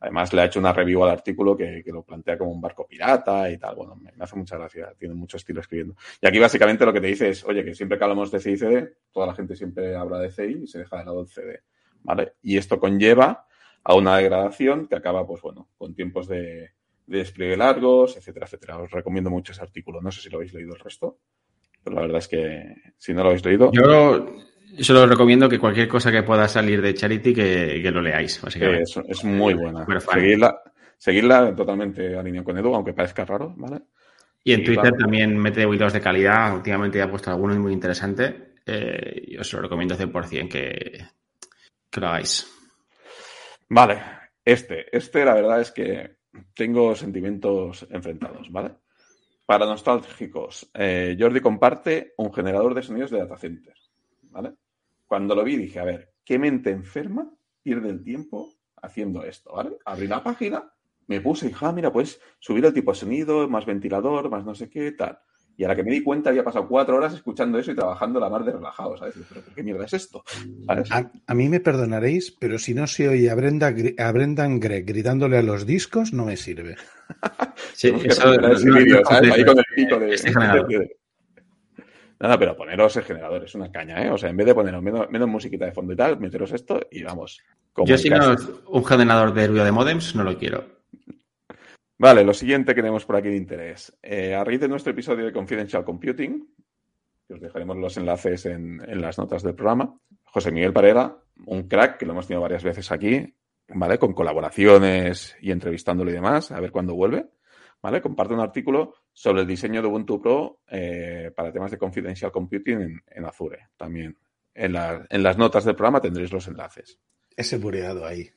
Además, 0.00 0.32
le 0.32 0.40
ha 0.42 0.44
hecho 0.46 0.58
una 0.58 0.72
review 0.72 1.02
al 1.04 1.10
artículo 1.10 1.56
que, 1.56 1.82
que 1.84 1.92
lo 1.92 2.02
plantea 2.04 2.36
como 2.36 2.50
un 2.50 2.60
barco 2.60 2.86
pirata 2.88 3.48
y 3.50 3.56
tal. 3.56 3.76
Bueno, 3.76 3.94
me 3.94 4.10
hace 4.18 4.34
mucha 4.36 4.56
gracia. 4.58 4.92
Tiene 4.98 5.14
mucho 5.14 5.36
estilo 5.36 5.60
escribiendo. 5.60 5.94
Y 6.20 6.26
aquí 6.26 6.40
básicamente 6.40 6.84
lo 6.84 6.92
que 6.92 7.00
te 7.00 7.06
dice 7.06 7.28
es, 7.28 7.44
oye, 7.44 7.64
que 7.64 7.72
siempre 7.72 7.98
que 7.98 8.02
hablamos 8.04 8.32
de 8.32 8.40
CICD, 8.40 8.96
toda 9.12 9.28
la 9.28 9.34
gente 9.34 9.54
siempre 9.54 9.94
habla 9.94 10.18
de 10.18 10.32
CI 10.32 10.62
y 10.64 10.66
se 10.66 10.80
deja 10.80 10.98
de 10.98 11.04
lado 11.04 11.20
el 11.20 11.28
CD. 11.28 11.60
¿Vale? 12.02 12.32
Y 12.42 12.56
esto 12.56 12.80
conlleva 12.80 13.46
a 13.84 13.94
una 13.94 14.16
degradación 14.16 14.86
que 14.86 14.96
acaba, 14.96 15.26
pues 15.26 15.42
bueno, 15.42 15.68
con 15.76 15.94
tiempos 15.94 16.28
de, 16.28 16.70
de 17.06 17.18
despliegue 17.18 17.56
largos, 17.56 18.16
etcétera, 18.16 18.46
etcétera. 18.46 18.78
Os 18.78 18.90
recomiendo 18.90 19.30
mucho 19.30 19.52
ese 19.52 19.62
artículo. 19.62 20.00
No 20.00 20.10
sé 20.10 20.20
si 20.20 20.30
lo 20.30 20.38
habéis 20.38 20.54
leído 20.54 20.74
el 20.74 20.80
resto, 20.80 21.18
pero 21.82 21.96
la 21.96 22.02
verdad 22.02 22.18
es 22.18 22.28
que 22.28 22.74
si 22.96 23.12
no 23.12 23.22
lo 23.22 23.28
habéis 23.30 23.44
leído, 23.44 23.70
Yo 23.72 24.26
solo 24.80 25.02
os 25.02 25.08
recomiendo 25.08 25.48
que 25.48 25.58
cualquier 25.58 25.88
cosa 25.88 26.10
que 26.10 26.22
pueda 26.22 26.48
salir 26.48 26.80
de 26.80 26.94
Charity 26.94 27.34
que, 27.34 27.80
que 27.82 27.90
lo 27.90 28.00
leáis, 28.00 28.40
básicamente. 28.40 28.82
es, 28.84 28.96
es 28.96 29.24
muy 29.24 29.54
buena. 29.54 29.84
Seguirla, 30.00 30.62
seguirla 30.96 31.54
totalmente 31.54 32.16
alineado 32.16 32.44
con 32.44 32.58
Edu, 32.58 32.74
aunque 32.74 32.94
parezca 32.94 33.24
raro, 33.24 33.54
¿vale? 33.56 33.82
Y 34.44 34.52
en 34.54 34.64
Twitter 34.64 34.90
claro. 34.90 34.96
también 34.98 35.36
mete 35.36 35.62
hilos 35.62 35.92
de 35.92 36.00
calidad. 36.00 36.54
Últimamente 36.56 37.00
ha 37.00 37.10
puesto 37.10 37.30
alguno 37.30 37.54
muy 37.60 37.72
interesante. 37.72 38.54
Eh, 38.66 39.26
yo 39.28 39.40
os 39.40 39.52
lo 39.52 39.62
recomiendo 39.62 39.96
100% 39.96 40.48
que, 40.48 41.04
que 41.90 42.00
lo 42.00 42.08
hagáis. 42.08 42.61
Vale, 43.74 44.02
este, 44.44 44.94
este 44.94 45.24
la 45.24 45.32
verdad 45.32 45.62
es 45.62 45.72
que 45.72 46.18
tengo 46.54 46.94
sentimientos 46.94 47.86
enfrentados, 47.88 48.52
¿vale? 48.52 48.74
Para 49.46 49.64
nostálgicos, 49.64 50.70
eh, 50.74 51.16
Jordi 51.18 51.40
comparte 51.40 52.12
un 52.18 52.34
generador 52.34 52.74
de 52.74 52.82
sonidos 52.82 53.10
de 53.10 53.20
datacenter, 53.20 53.74
¿vale? 54.24 54.56
Cuando 55.06 55.34
lo 55.34 55.42
vi 55.42 55.56
dije, 55.56 55.80
a 55.80 55.84
ver, 55.84 56.12
¿qué 56.22 56.38
mente 56.38 56.68
enferma 56.68 57.32
pierde 57.62 57.88
el 57.88 58.04
tiempo 58.04 58.52
haciendo 58.82 59.24
esto, 59.24 59.54
¿vale? 59.54 59.78
Abrí 59.86 60.06
la 60.06 60.22
página, 60.22 60.70
me 61.06 61.22
puse 61.22 61.48
dije, 61.48 61.64
ah, 61.64 61.72
mira, 61.72 61.90
pues 61.90 62.20
subir 62.40 62.66
el 62.66 62.74
tipo 62.74 62.92
de 62.92 62.98
sonido, 62.98 63.48
más 63.48 63.64
ventilador, 63.64 64.28
más 64.28 64.44
no 64.44 64.54
sé 64.54 64.68
qué, 64.68 64.92
tal. 64.92 65.18
Y 65.56 65.64
a 65.64 65.68
la 65.68 65.76
que 65.76 65.82
me 65.82 65.90
di 65.90 66.02
cuenta 66.02 66.30
había 66.30 66.42
pasado 66.42 66.66
cuatro 66.66 66.96
horas 66.96 67.14
escuchando 67.14 67.58
eso 67.58 67.72
y 67.72 67.74
trabajando 67.74 68.18
la 68.18 68.30
mar 68.30 68.44
de 68.44 68.52
relajado, 68.52 68.96
¿sabes? 68.96 69.14
Pero 69.28 69.42
¿qué 69.54 69.62
mierda 69.62 69.84
es 69.84 69.92
esto? 69.92 70.24
A, 70.68 71.10
a, 71.26 71.34
mí 71.34 71.48
me 71.48 71.60
perdonaréis, 71.60 72.30
pero 72.30 72.58
si 72.58 72.74
no 72.74 72.86
se 72.86 73.08
oye 73.08 73.30
a, 73.30 73.34
Brenda, 73.34 73.72
a 73.98 74.12
Brendan 74.12 74.58
Gregg 74.60 74.86
gritándole 74.86 75.36
a 75.38 75.42
los 75.42 75.66
discos, 75.66 76.12
no 76.12 76.24
me 76.24 76.36
sirve. 76.36 76.76
sí, 77.74 77.92
eso. 78.04 78.30
Ahí 78.30 79.44
con 79.44 79.58
el 79.58 79.64
pico 79.74 79.98
de... 79.98 80.14
Este 80.14 80.30
de 80.30 80.96
Nada, 82.22 82.38
pero 82.38 82.56
poneros 82.56 82.96
el 82.96 83.02
generador, 83.02 83.44
es 83.44 83.54
una 83.56 83.72
caña, 83.72 84.00
¿eh? 84.04 84.08
O 84.08 84.16
sea, 84.16 84.30
en 84.30 84.36
vez 84.36 84.46
de 84.46 84.54
poneros 84.54 84.80
menos, 84.80 85.10
menos 85.10 85.28
musiquita 85.28 85.64
de 85.64 85.72
fondo 85.72 85.92
y 85.92 85.96
tal, 85.96 86.20
meteros 86.20 86.52
esto 86.52 86.80
y 86.88 87.02
vamos. 87.02 87.40
Yo 87.84 87.98
si 87.98 88.10
no 88.10 88.36
un 88.68 88.84
generador 88.84 89.34
de 89.34 89.48
ruido 89.48 89.64
de 89.64 89.72
modems, 89.72 90.14
no 90.14 90.22
lo 90.22 90.38
quiero. 90.38 90.81
Vale, 92.02 92.24
lo 92.24 92.34
siguiente 92.34 92.74
que 92.74 92.80
tenemos 92.80 93.04
por 93.04 93.14
aquí 93.14 93.28
de 93.28 93.36
interés. 93.36 93.96
Eh, 94.02 94.34
a 94.34 94.42
raíz 94.42 94.58
de 94.58 94.66
nuestro 94.66 94.90
episodio 94.90 95.24
de 95.24 95.32
Confidential 95.32 95.84
Computing, 95.84 96.52
que 97.28 97.34
os 97.34 97.40
dejaremos 97.40 97.76
los 97.76 97.96
enlaces 97.96 98.44
en, 98.46 98.82
en, 98.84 99.00
las 99.00 99.18
notas 99.18 99.44
del 99.44 99.54
programa, 99.54 99.96
José 100.24 100.50
Miguel 100.50 100.72
Parera, 100.72 101.16
un 101.46 101.68
crack 101.68 101.98
que 101.98 102.04
lo 102.04 102.10
hemos 102.10 102.26
tenido 102.26 102.42
varias 102.42 102.64
veces 102.64 102.90
aquí, 102.90 103.32
¿vale? 103.68 104.00
Con 104.00 104.14
colaboraciones 104.14 105.36
y 105.40 105.52
entrevistándolo 105.52 106.10
y 106.10 106.14
demás, 106.14 106.50
a 106.50 106.58
ver 106.58 106.72
cuándo 106.72 106.96
vuelve. 106.96 107.24
¿vale? 107.80 108.02
Comparte 108.02 108.34
un 108.34 108.40
artículo 108.40 108.94
sobre 109.12 109.42
el 109.42 109.46
diseño 109.46 109.80
de 109.80 109.86
Ubuntu 109.86 110.20
Pro 110.20 110.58
eh, 110.68 111.30
para 111.36 111.52
temas 111.52 111.70
de 111.70 111.78
confidential 111.78 112.32
computing 112.32 112.80
en, 112.80 113.02
en 113.06 113.24
Azure. 113.24 113.68
También 113.76 114.18
en, 114.54 114.72
la, 114.72 115.06
en, 115.08 115.22
las 115.22 115.38
notas 115.38 115.64
del 115.64 115.76
programa 115.76 116.00
tendréis 116.00 116.32
los 116.32 116.48
enlaces. 116.48 116.98
Ese 117.36 117.58
bureado 117.58 118.04
ahí. 118.04 118.28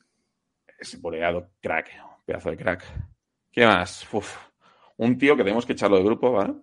Ese 0.78 0.98
bureado, 0.98 1.50
crack, 1.60 1.90
pedazo 2.28 2.52
de 2.52 2.58
crack. 2.58 3.15
¿Qué 3.56 3.66
más? 3.66 4.06
Uf, 4.12 4.36
un 4.98 5.18
tío 5.18 5.38
que 5.38 5.44
tenemos 5.44 5.66
que 5.66 5.72
echarlo 5.72 5.96
de 5.96 6.04
grupo, 6.04 6.30
¿vale? 6.30 6.56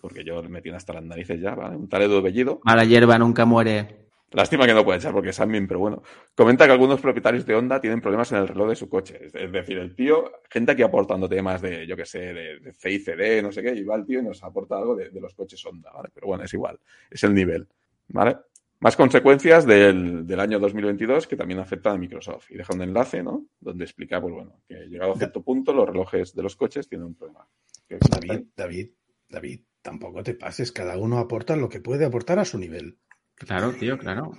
Porque 0.00 0.22
yo 0.22 0.40
me 0.44 0.62
tiene 0.62 0.76
hasta 0.76 0.92
las 0.92 1.02
narices 1.02 1.40
ya, 1.40 1.56
¿vale? 1.56 1.74
Un 1.74 1.88
tal 1.88 2.02
Edu 2.02 2.22
Bellido. 2.22 2.60
Mala 2.62 2.84
hierba 2.84 3.18
nunca 3.18 3.44
muere. 3.44 4.06
Lástima 4.30 4.64
que 4.64 4.72
no 4.72 4.84
puede 4.84 5.00
echar 5.00 5.12
porque 5.12 5.30
es 5.30 5.40
admin, 5.40 5.66
pero 5.66 5.80
bueno. 5.80 6.04
Comenta 6.36 6.66
que 6.66 6.70
algunos 6.70 7.00
propietarios 7.00 7.44
de 7.46 7.56
Honda 7.56 7.80
tienen 7.80 8.00
problemas 8.00 8.30
en 8.30 8.38
el 8.38 8.46
reloj 8.46 8.68
de 8.68 8.76
su 8.76 8.88
coche. 8.88 9.26
Es 9.34 9.50
decir, 9.50 9.78
el 9.78 9.96
tío, 9.96 10.30
gente 10.48 10.70
aquí 10.70 10.82
aportando 10.82 11.28
temas 11.28 11.60
de, 11.60 11.84
yo 11.84 11.96
qué 11.96 12.06
sé, 12.06 12.20
de, 12.32 12.60
de 12.60 12.72
CICD, 12.72 13.42
no 13.42 13.50
sé 13.50 13.60
qué, 13.64 13.74
y 13.74 13.82
va 13.82 13.96
el 13.96 14.06
tío 14.06 14.20
y 14.20 14.22
nos 14.22 14.44
aporta 14.44 14.78
algo 14.78 14.94
de, 14.94 15.10
de, 15.10 15.20
los 15.20 15.34
coches 15.34 15.64
Honda, 15.66 15.90
¿vale? 15.92 16.10
Pero 16.14 16.28
bueno, 16.28 16.44
es 16.44 16.54
igual, 16.54 16.78
es 17.10 17.24
el 17.24 17.34
nivel, 17.34 17.66
¿vale? 18.06 18.36
Más 18.80 18.94
consecuencias 18.94 19.64
del, 19.66 20.26
del 20.26 20.40
año 20.40 20.58
2022 20.58 21.26
que 21.26 21.36
también 21.36 21.60
afectan 21.60 21.94
a 21.94 21.98
Microsoft. 21.98 22.50
Y 22.50 22.56
deja 22.56 22.74
un 22.74 22.82
enlace, 22.82 23.22
¿no? 23.22 23.46
Donde 23.58 23.84
explica, 23.84 24.20
pues 24.20 24.34
bueno, 24.34 24.60
que 24.68 24.74
llegado 24.86 25.12
a 25.12 25.16
cierto 25.16 25.42
punto 25.42 25.72
los 25.72 25.88
relojes 25.88 26.34
de 26.34 26.42
los 26.42 26.56
coches 26.56 26.88
tienen 26.88 27.06
un 27.06 27.14
problema. 27.14 27.48
David, 27.88 28.46
David, 28.54 28.90
David, 29.28 29.60
tampoco 29.80 30.22
te 30.22 30.34
pases. 30.34 30.72
Cada 30.72 30.98
uno 30.98 31.18
aporta 31.18 31.56
lo 31.56 31.68
que 31.68 31.80
puede 31.80 32.04
aportar 32.04 32.38
a 32.38 32.44
su 32.44 32.58
nivel. 32.58 32.98
Claro, 33.34 33.72
tío, 33.72 33.98
claro. 33.98 34.32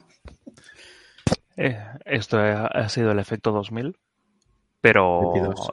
Eh, 1.56 1.79
esto 2.06 2.38
ha 2.39 2.89
sido 2.89 3.12
el 3.12 3.20
efecto 3.20 3.51
2000, 3.51 3.98
pero 4.82 5.34
22. 5.34 5.72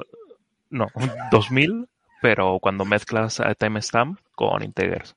no, 0.70 0.86
2000, 1.30 1.88
pero 2.22 2.58
cuando 2.60 2.84
mezclas 2.84 3.40
timestamp 3.58 4.18
con 4.34 4.62
integers. 4.62 5.14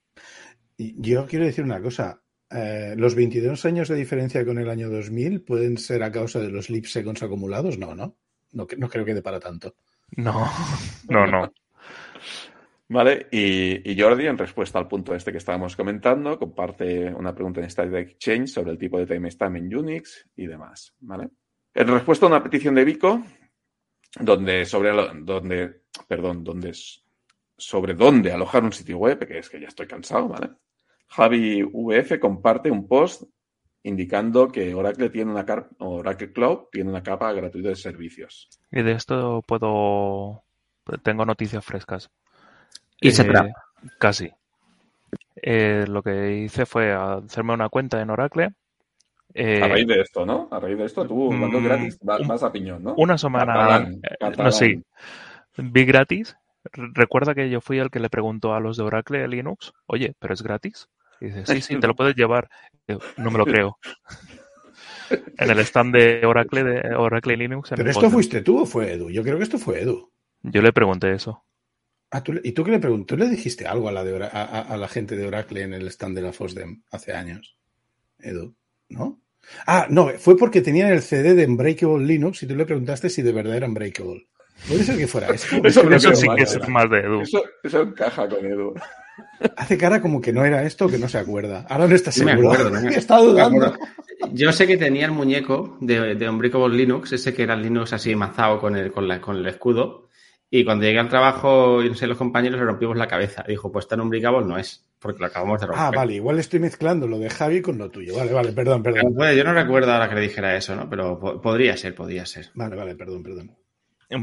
Yo 0.78 1.26
quiero 1.26 1.46
decir 1.46 1.64
una 1.64 1.82
cosa. 1.82 2.22
Eh, 2.50 2.96
¿Los 2.98 3.16
22 3.16 3.66
años 3.66 3.90
de 3.90 3.96
diferencia 3.96 4.46
con 4.46 4.58
el 4.58 4.70
año 4.70 4.90
2000 4.90 5.42
pueden 5.42 5.78
ser 5.78 6.04
a 6.04 6.12
causa 6.12 6.40
de 6.40 6.50
los 6.50 6.70
leap 6.70 6.86
seconds 6.86 7.24
acumulados? 7.24 7.78
No, 7.78 7.96
no. 7.96 8.18
No, 8.54 8.68
no 8.78 8.90
creo 8.90 9.06
que 9.06 9.14
dé 9.14 9.22
para 9.22 9.40
tanto. 9.40 9.76
No, 10.16 10.48
no, 11.10 11.28
no. 11.28 11.52
¿Vale? 12.90 13.28
Y, 13.32 13.92
y, 13.92 14.00
Jordi, 14.00 14.28
en 14.28 14.38
respuesta 14.38 14.80
al 14.80 14.88
punto 14.88 15.14
este 15.14 15.34
que 15.34 15.40
estábamos 15.40 15.76
comentando, 15.76 16.40
comparte 16.40 17.14
una 17.14 17.36
pregunta 17.36 17.60
en 17.60 17.70
Static 17.70 17.94
Exchange 17.94 18.48
sobre 18.48 18.72
el 18.72 18.78
tipo 18.78 18.98
de 18.98 19.06
timestamp 19.06 19.58
en 19.58 19.76
Unix 19.76 20.26
y 20.38 20.48
demás. 20.48 20.94
¿Vale? 21.02 21.30
En 21.74 21.88
respuesta 21.88 22.26
a 22.26 22.30
una 22.30 22.42
petición 22.42 22.76
de 22.76 22.86
Vico, 22.86 23.24
donde 24.20 24.66
sobre, 24.66 24.92
donde, 25.22 25.82
perdón, 26.08 26.44
donde, 26.44 26.72
sobre 27.58 27.94
dónde 27.94 28.32
alojar 28.32 28.64
un 28.64 28.72
sitio 28.72 28.98
web, 28.98 29.28
que 29.28 29.40
es 29.40 29.50
que 29.50 29.60
ya 29.60 29.68
estoy 29.68 29.86
cansado, 29.86 30.30
¿vale? 30.30 30.50
Javi 31.08 31.64
VF 31.64 32.20
comparte 32.20 32.70
un 32.70 32.88
post 32.88 33.24
indicando 33.84 34.50
que 34.50 34.74
Oracle 34.76 35.10
tiene 35.10 35.32
una 35.32 35.46
Oracle 35.80 36.34
Cloud 36.34 36.68
tiene 36.72 36.90
una 36.90 37.02
capa 37.02 37.32
gratuita 37.32 37.70
de 37.70 37.76
servicios. 37.76 38.50
Y 38.72 38.82
de 38.82 38.92
esto 38.92 39.44
puedo 39.48 40.44
tengo 41.04 41.26
noticias 41.26 41.64
frescas. 41.64 42.10
Y 43.00 43.12
se 43.12 43.24
eh, 43.24 43.54
Casi. 44.00 44.32
Eh, 45.36 45.86
lo 45.88 46.02
que 46.02 46.38
hice 46.38 46.66
fue 46.66 46.94
hacerme 46.94 47.54
una 47.54 47.70
cuenta 47.70 48.02
en 48.02 48.10
Oracle. 48.10 48.54
Eh, 49.34 49.62
a 49.62 49.68
raíz 49.68 49.88
de 49.88 50.02
esto, 50.02 50.26
¿no? 50.26 50.48
A 50.52 50.60
raíz 50.60 50.78
de 50.78 50.86
esto, 50.86 51.06
tú 51.06 51.28
cuando 51.28 51.62
gratis 51.62 52.00
vas, 52.02 52.26
vas, 52.28 52.44
a 52.44 52.52
piñón, 52.52 52.84
¿no? 52.84 52.96
Una 52.98 53.18
semana. 53.18 53.54
Catalán, 53.54 54.02
catalán. 54.20 54.46
No, 54.46 54.52
sí. 54.52 54.84
Vi 55.58 55.86
gratis. 55.86 56.36
Recuerda 56.74 57.36
que 57.36 57.50
yo 57.50 57.62
fui 57.62 57.78
el 57.78 57.92
que 57.92 58.00
le 58.00 58.10
preguntó 58.10 58.54
a 58.54 58.60
los 58.60 58.78
de 58.78 58.84
Oracle 58.84 59.28
Linux, 59.28 59.74
oye, 59.86 60.16
¿pero 60.20 60.34
es 60.34 60.42
gratis? 60.42 60.90
Y 61.22 61.26
dice, 61.26 61.46
sí, 61.46 61.62
sí, 61.62 61.80
te 61.80 61.88
lo 61.88 61.96
puedes 61.96 62.16
llevar. 62.16 62.50
Yo, 62.88 63.00
no 63.18 63.32
me 63.32 63.38
lo 63.38 63.46
creo. 63.46 63.78
en 65.38 65.50
el 65.50 65.60
stand 65.60 65.96
de 65.96 66.26
Oracle, 66.26 66.64
de 66.64 66.96
Oracle 66.96 67.38
Linux. 67.38 67.70
¿Pero 67.76 67.90
esto 67.90 68.10
fuiste 68.10 68.42
tú 68.42 68.60
o 68.62 68.66
fue 68.66 68.94
Edu? 68.94 69.10
Yo 69.10 69.24
creo 69.24 69.38
que 69.38 69.44
esto 69.44 69.58
fue 69.58 69.82
Edu. 69.82 70.12
Yo 70.44 70.62
le 70.62 70.72
pregunté 70.72 71.14
eso. 71.14 71.44
Ah, 72.12 72.24
¿tú, 72.24 72.40
¿Y 72.44 72.54
tú 72.54 72.64
qué 72.64 72.72
le 72.72 72.80
preguntó? 72.80 73.16
¿Tú 73.16 73.18
le 73.18 73.30
dijiste 73.30 73.68
algo 73.68 73.90
a 73.90 73.92
la, 73.92 74.04
de, 74.04 74.24
a, 74.24 74.62
a, 74.62 74.78
la 74.78 74.88
gente 74.88 75.18
de 75.18 75.28
Oracle 75.28 75.62
en 75.62 75.74
el 75.74 75.88
stand 75.90 76.16
de 76.16 76.22
la 76.22 76.32
FOSDEM 76.32 76.84
hace 76.92 77.14
años? 77.14 77.58
Edu, 78.20 78.56
¿no? 78.88 79.20
Ah, 79.66 79.88
no, 79.90 80.10
fue 80.18 80.38
porque 80.38 80.62
tenían 80.62 80.92
el 80.92 81.02
CD 81.02 81.34
de 81.34 81.46
Unbreakable 81.46 82.06
Linux 82.06 82.44
y 82.44 82.48
tú 82.48 82.56
le 82.56 82.66
preguntaste 82.66 83.10
si 83.10 83.22
de 83.22 83.32
verdad 83.32 83.58
era 83.58 83.68
Unbreakable. 83.68 84.28
Puede 84.68 84.84
ser 84.84 84.98
que 84.98 85.08
fuera 85.08 85.28
esto. 85.28 85.56
Eso, 85.64 85.82
eso, 85.82 85.94
eso 85.94 86.16
sí 86.16 86.28
que 86.36 86.44
es 86.44 86.68
más 86.68 86.90
de 86.90 87.00
Edu. 87.00 87.22
Eso, 87.22 87.44
eso 87.64 87.82
encaja 87.82 88.28
con 88.28 88.44
Edu. 88.46 88.74
Hace 89.56 89.78
cara 89.78 90.02
como 90.02 90.22
que 90.22 90.34
no 90.34 90.46
era 90.46 90.64
esto, 90.64 90.88
que 90.88 90.98
no 90.98 91.08
se 91.08 91.18
acuerda. 91.18 91.66
Ahora 91.70 91.88
no 91.88 91.96
está 91.96 92.12
seguro. 92.12 92.52
Acuerdo, 92.52 92.70
¿no? 92.72 92.90
Está 92.90 93.18
dudando. 93.18 93.76
Yo 94.34 94.52
sé 94.52 94.68
que 94.68 94.78
tenía 94.78 95.06
el 95.06 95.12
muñeco 95.12 95.78
de, 95.80 96.16
de 96.16 96.30
Unbreakable 96.30 96.76
Linux, 96.76 97.12
ese 97.14 97.34
que 97.34 97.44
era 97.44 97.54
el 97.54 97.62
Linux 97.62 97.94
así 97.94 98.16
mazado 98.16 98.60
con 98.60 98.76
el, 98.76 98.92
con, 98.92 99.08
la, 99.08 99.22
con 99.22 99.38
el 99.38 99.48
escudo. 99.48 100.08
Y 100.50 100.64
cuando 100.64 100.86
llegué 100.86 101.00
al 101.00 101.10
trabajo 101.10 101.84
y 101.84 101.90
no 101.90 101.96
sé, 101.96 102.08
los 102.08 102.18
compañeros 102.18 102.60
le 102.60 102.66
rompimos 102.66 102.98
la 102.98 103.08
cabeza. 103.08 103.44
Dijo, 103.48 103.72
pues 103.72 103.88
tan 103.88 104.02
Unbreakable 104.02 104.46
no 104.46 104.58
es, 104.58 104.88
porque 105.00 105.20
lo 105.20 105.26
acabamos 105.26 105.60
de 105.60 105.68
romper. 105.68 105.84
Ah, 105.84 105.92
vale, 105.92 106.16
igual 106.16 106.40
estoy 106.40 106.60
mezclando 106.60 107.06
lo 107.06 107.20
de 107.20 107.30
Javi 107.30 107.62
con 107.62 107.78
lo 107.78 107.92
tuyo. 107.92 108.16
Vale, 108.16 108.32
vale, 108.32 108.54
perdón, 108.54 108.82
perdón. 108.82 109.14
Bueno, 109.14 109.34
yo 109.34 109.44
no 109.44 109.54
recuerdo 109.54 109.92
ahora 109.92 110.10
que 110.10 110.16
le 110.16 110.22
dijera 110.22 110.56
eso, 110.56 110.76
¿no? 110.76 110.90
Pero 110.90 111.20
po 111.20 111.42
podría 111.42 111.76
ser, 111.76 111.94
podría 111.94 112.26
ser. 112.26 112.50
Vale, 112.56 112.76
vale, 112.76 112.96
perdón, 112.96 113.24
perdón. 113.24 113.52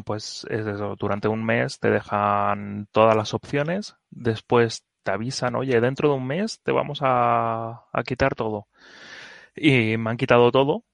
Pues 0.05 0.47
es 0.49 0.67
eso, 0.67 0.97
durante 0.99 1.29
un 1.29 1.45
mes 1.45 1.79
te 1.79 1.91
dejan 1.91 2.89
todas 2.91 3.15
las 3.17 3.35
opciones, 3.35 3.97
después 4.11 4.85
te 5.03 5.13
avisan, 5.13 5.57
oye, 5.57 5.81
dentro 5.81 6.09
de 6.09 6.15
un 6.17 6.27
mes 6.27 6.61
te 6.63 6.73
vamos 6.73 7.01
a, 7.03 7.85
quitar 8.07 8.35
todo. 8.35 8.69
Y 9.55 9.97
me 9.99 10.11
han 10.11 10.17
quitado 10.17 10.51
todo 10.53 10.85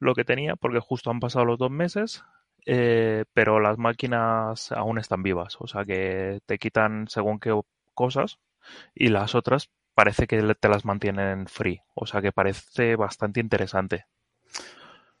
lo 0.00 0.14
que 0.14 0.24
tenía, 0.24 0.56
porque 0.56 0.80
justo 0.80 1.10
han 1.10 1.20
pasado 1.20 1.44
los 1.44 1.58
dos 1.58 1.70
meses, 1.70 2.24
eh, 2.66 3.24
pero 3.34 3.60
las 3.60 3.78
máquinas 3.78 4.72
aún 4.72 4.98
están 4.98 5.22
vivas, 5.22 5.56
o 5.60 5.66
sea 5.66 5.84
que 5.84 6.40
te 6.46 6.58
quitan 6.58 7.08
según 7.08 7.40
qué 7.40 7.58
cosas 7.94 8.38
y 8.94 9.08
las 9.08 9.34
otras 9.34 9.70
parece 9.94 10.26
que 10.26 10.42
te 10.54 10.68
las 10.68 10.84
mantienen 10.84 11.46
free, 11.48 11.82
o 11.94 12.06
sea 12.06 12.22
que 12.22 12.32
parece 12.32 12.96
bastante 12.96 13.40
interesante. 13.40 14.06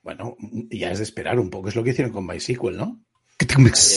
Bueno, 0.02 0.36
ya 0.70 0.90
es 0.90 0.98
de 0.98 1.04
esperar 1.04 1.38
un 1.38 1.50
poco, 1.50 1.68
es 1.68 1.76
lo 1.76 1.84
que 1.84 1.90
hicieron 1.90 2.12
con 2.12 2.26
MySQL, 2.26 2.76
¿no? 2.76 3.00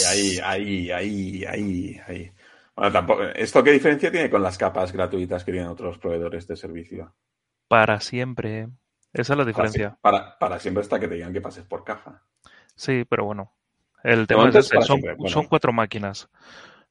Ahí, 0.10 0.40
ahí, 0.44 0.92
ahí, 0.92 1.46
ahí, 1.46 2.02
ahí. 2.08 2.32
Bueno, 2.76 2.92
tampoco, 2.92 3.24
¿esto 3.24 3.64
qué 3.64 3.72
diferencia 3.72 4.12
tiene 4.12 4.30
con 4.30 4.44
las 4.44 4.58
capas 4.58 4.92
gratuitas 4.92 5.44
que 5.44 5.52
tienen 5.52 5.70
otros 5.70 5.98
proveedores 5.98 6.48
de 6.48 6.56
servicio? 6.56 7.14
Para 7.68 8.00
siempre. 8.00 8.70
Esa 9.14 9.34
es 9.34 9.38
la 9.38 9.46
diferencia. 9.46 9.98
Para, 10.02 10.20
para, 10.20 10.40
para 10.40 10.60
siempre 10.60 10.82
hasta 10.82 11.00
que 11.00 11.08
te 11.08 11.16
digan 11.16 11.32
que 11.32 11.42
pases 11.42 11.64
por 11.64 11.84
caja. 11.84 12.22
Sí, 12.76 13.06
pero 13.10 13.26
bueno. 13.26 13.54
El 14.04 14.28
tema 14.28 14.50
es 14.50 14.56
este. 14.56 14.82
Son, 14.82 15.00
bueno. 15.02 15.28
son, 15.28 15.48
cuatro 15.48 15.74
máquinas. 15.74 16.30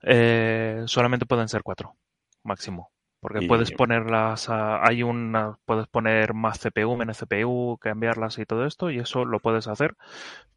Eh, 0.03 0.83
solamente 0.87 1.27
pueden 1.27 1.49
ser 1.49 1.63
cuatro, 1.63 1.97
máximo. 2.43 2.91
Porque 3.25 3.43
Y- 3.47 3.49
puedes 3.49 3.73
ponerlas, 3.73 4.51
a- 4.51 4.87
hay 4.87 5.03
una, 5.03 5.57
puedes 5.65 5.87
poner 5.87 6.35
más 6.35 6.59
CPU, 6.61 6.95
menos 6.95 7.17
CPU, 7.17 7.79
cambiarlas 7.81 8.39
y 8.39 8.45
todo 8.45 8.67
esto, 8.67 8.91
y 8.91 8.99
eso 8.99 9.25
lo 9.25 9.41
puedes 9.41 9.67
hacer. 9.67 9.97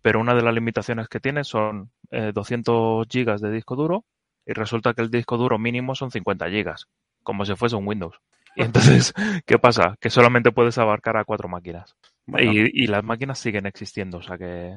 Pero 0.01 0.19
una 0.19 0.35
de 0.35 0.41
las 0.41 0.53
limitaciones 0.53 1.07
que 1.07 1.21
tienes 1.21 1.47
son 1.47 1.91
eh, 2.11 2.33
200 2.33 3.07
gigas 3.09 3.39
de 3.39 3.51
disco 3.51 3.77
duro, 3.77 4.03
y 4.45 4.51
resulta 4.51 4.93
que 4.93 5.01
el 5.01 5.09
disco 5.09 5.37
duro 5.37 5.57
mínimo 5.57 5.95
son 5.95 6.11
50 6.11 6.49
gigas, 6.49 6.87
como 7.23 7.45
si 7.45 7.55
fuese 7.55 7.77
un 7.77 7.87
Windows. 7.87 8.19
Y 8.57 8.63
entonces, 8.63 9.13
¿qué 9.45 9.57
pasa? 9.59 9.95
Que 10.01 10.09
solamente 10.09 10.51
puedes 10.51 10.77
abarcar 10.77 11.15
a 11.15 11.23
cuatro 11.23 11.47
máquinas. 11.47 11.95
Bueno, 12.25 12.51
Y, 12.51 12.69
y 12.73 12.87
las 12.87 13.03
máquinas 13.03 13.39
siguen 13.39 13.65
existiendo, 13.65 14.17
o 14.17 14.21
sea 14.23 14.37
que 14.37 14.75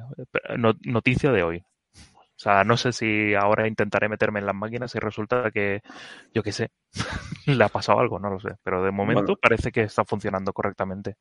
no- 0.57 0.75
noticia 0.83 1.33
de 1.33 1.43
hoy. 1.43 1.65
O 2.41 2.43
sea, 2.43 2.65
no 2.65 2.79
sé 2.79 2.93
si 2.93 3.35
ahora 3.35 3.69
intentaré 3.69 4.09
meterme 4.09 4.41
en 4.41 4.47
las 4.47 4.55
máquinas 4.55 4.95
y 4.95 4.99
resulta 4.99 5.51
que, 5.51 5.83
yo 6.33 6.43
qué 6.43 6.53
sé, 6.53 6.71
le 7.47 7.63
ha 7.65 7.69
pasado 7.69 8.01
algo, 8.01 8.19
no 8.19 8.31
lo 8.31 8.41
sé. 8.41 8.51
Pero 8.63 8.83
de 8.83 8.91
momento 8.91 9.35
Bueno. 9.35 9.39
parece 9.43 9.71
que 9.71 9.83
está 9.83 10.05
funcionando 10.07 10.53
correctamente. 10.55 11.17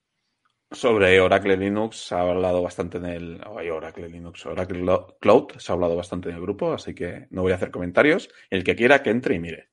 Sobre 0.72 1.20
Oracle 1.20 1.58
Linux 1.58 1.98
se 2.08 2.16
ha 2.16 2.22
hablado 2.22 2.62
bastante 2.62 3.00
en 3.00 3.06
el. 3.06 3.42
ay, 3.58 3.70
Oracle 3.70 4.08
Linux, 4.08 4.46
Oracle 4.46 4.80
Lo- 4.80 5.18
Cloud 5.20 5.54
se 5.58 5.72
ha 5.72 5.76
hablado 5.76 5.96
bastante 5.96 6.30
en 6.30 6.36
el 6.36 6.42
grupo, 6.42 6.72
así 6.74 6.94
que 6.94 7.28
no 7.32 7.42
voy 7.42 7.52
a 7.52 7.56
hacer 7.56 7.72
comentarios. 7.72 8.30
El 8.50 8.64
que 8.64 8.76
quiera 8.76 9.02
que 9.02 9.10
entre 9.10 9.36
y 9.36 9.40
mire. 9.40 9.70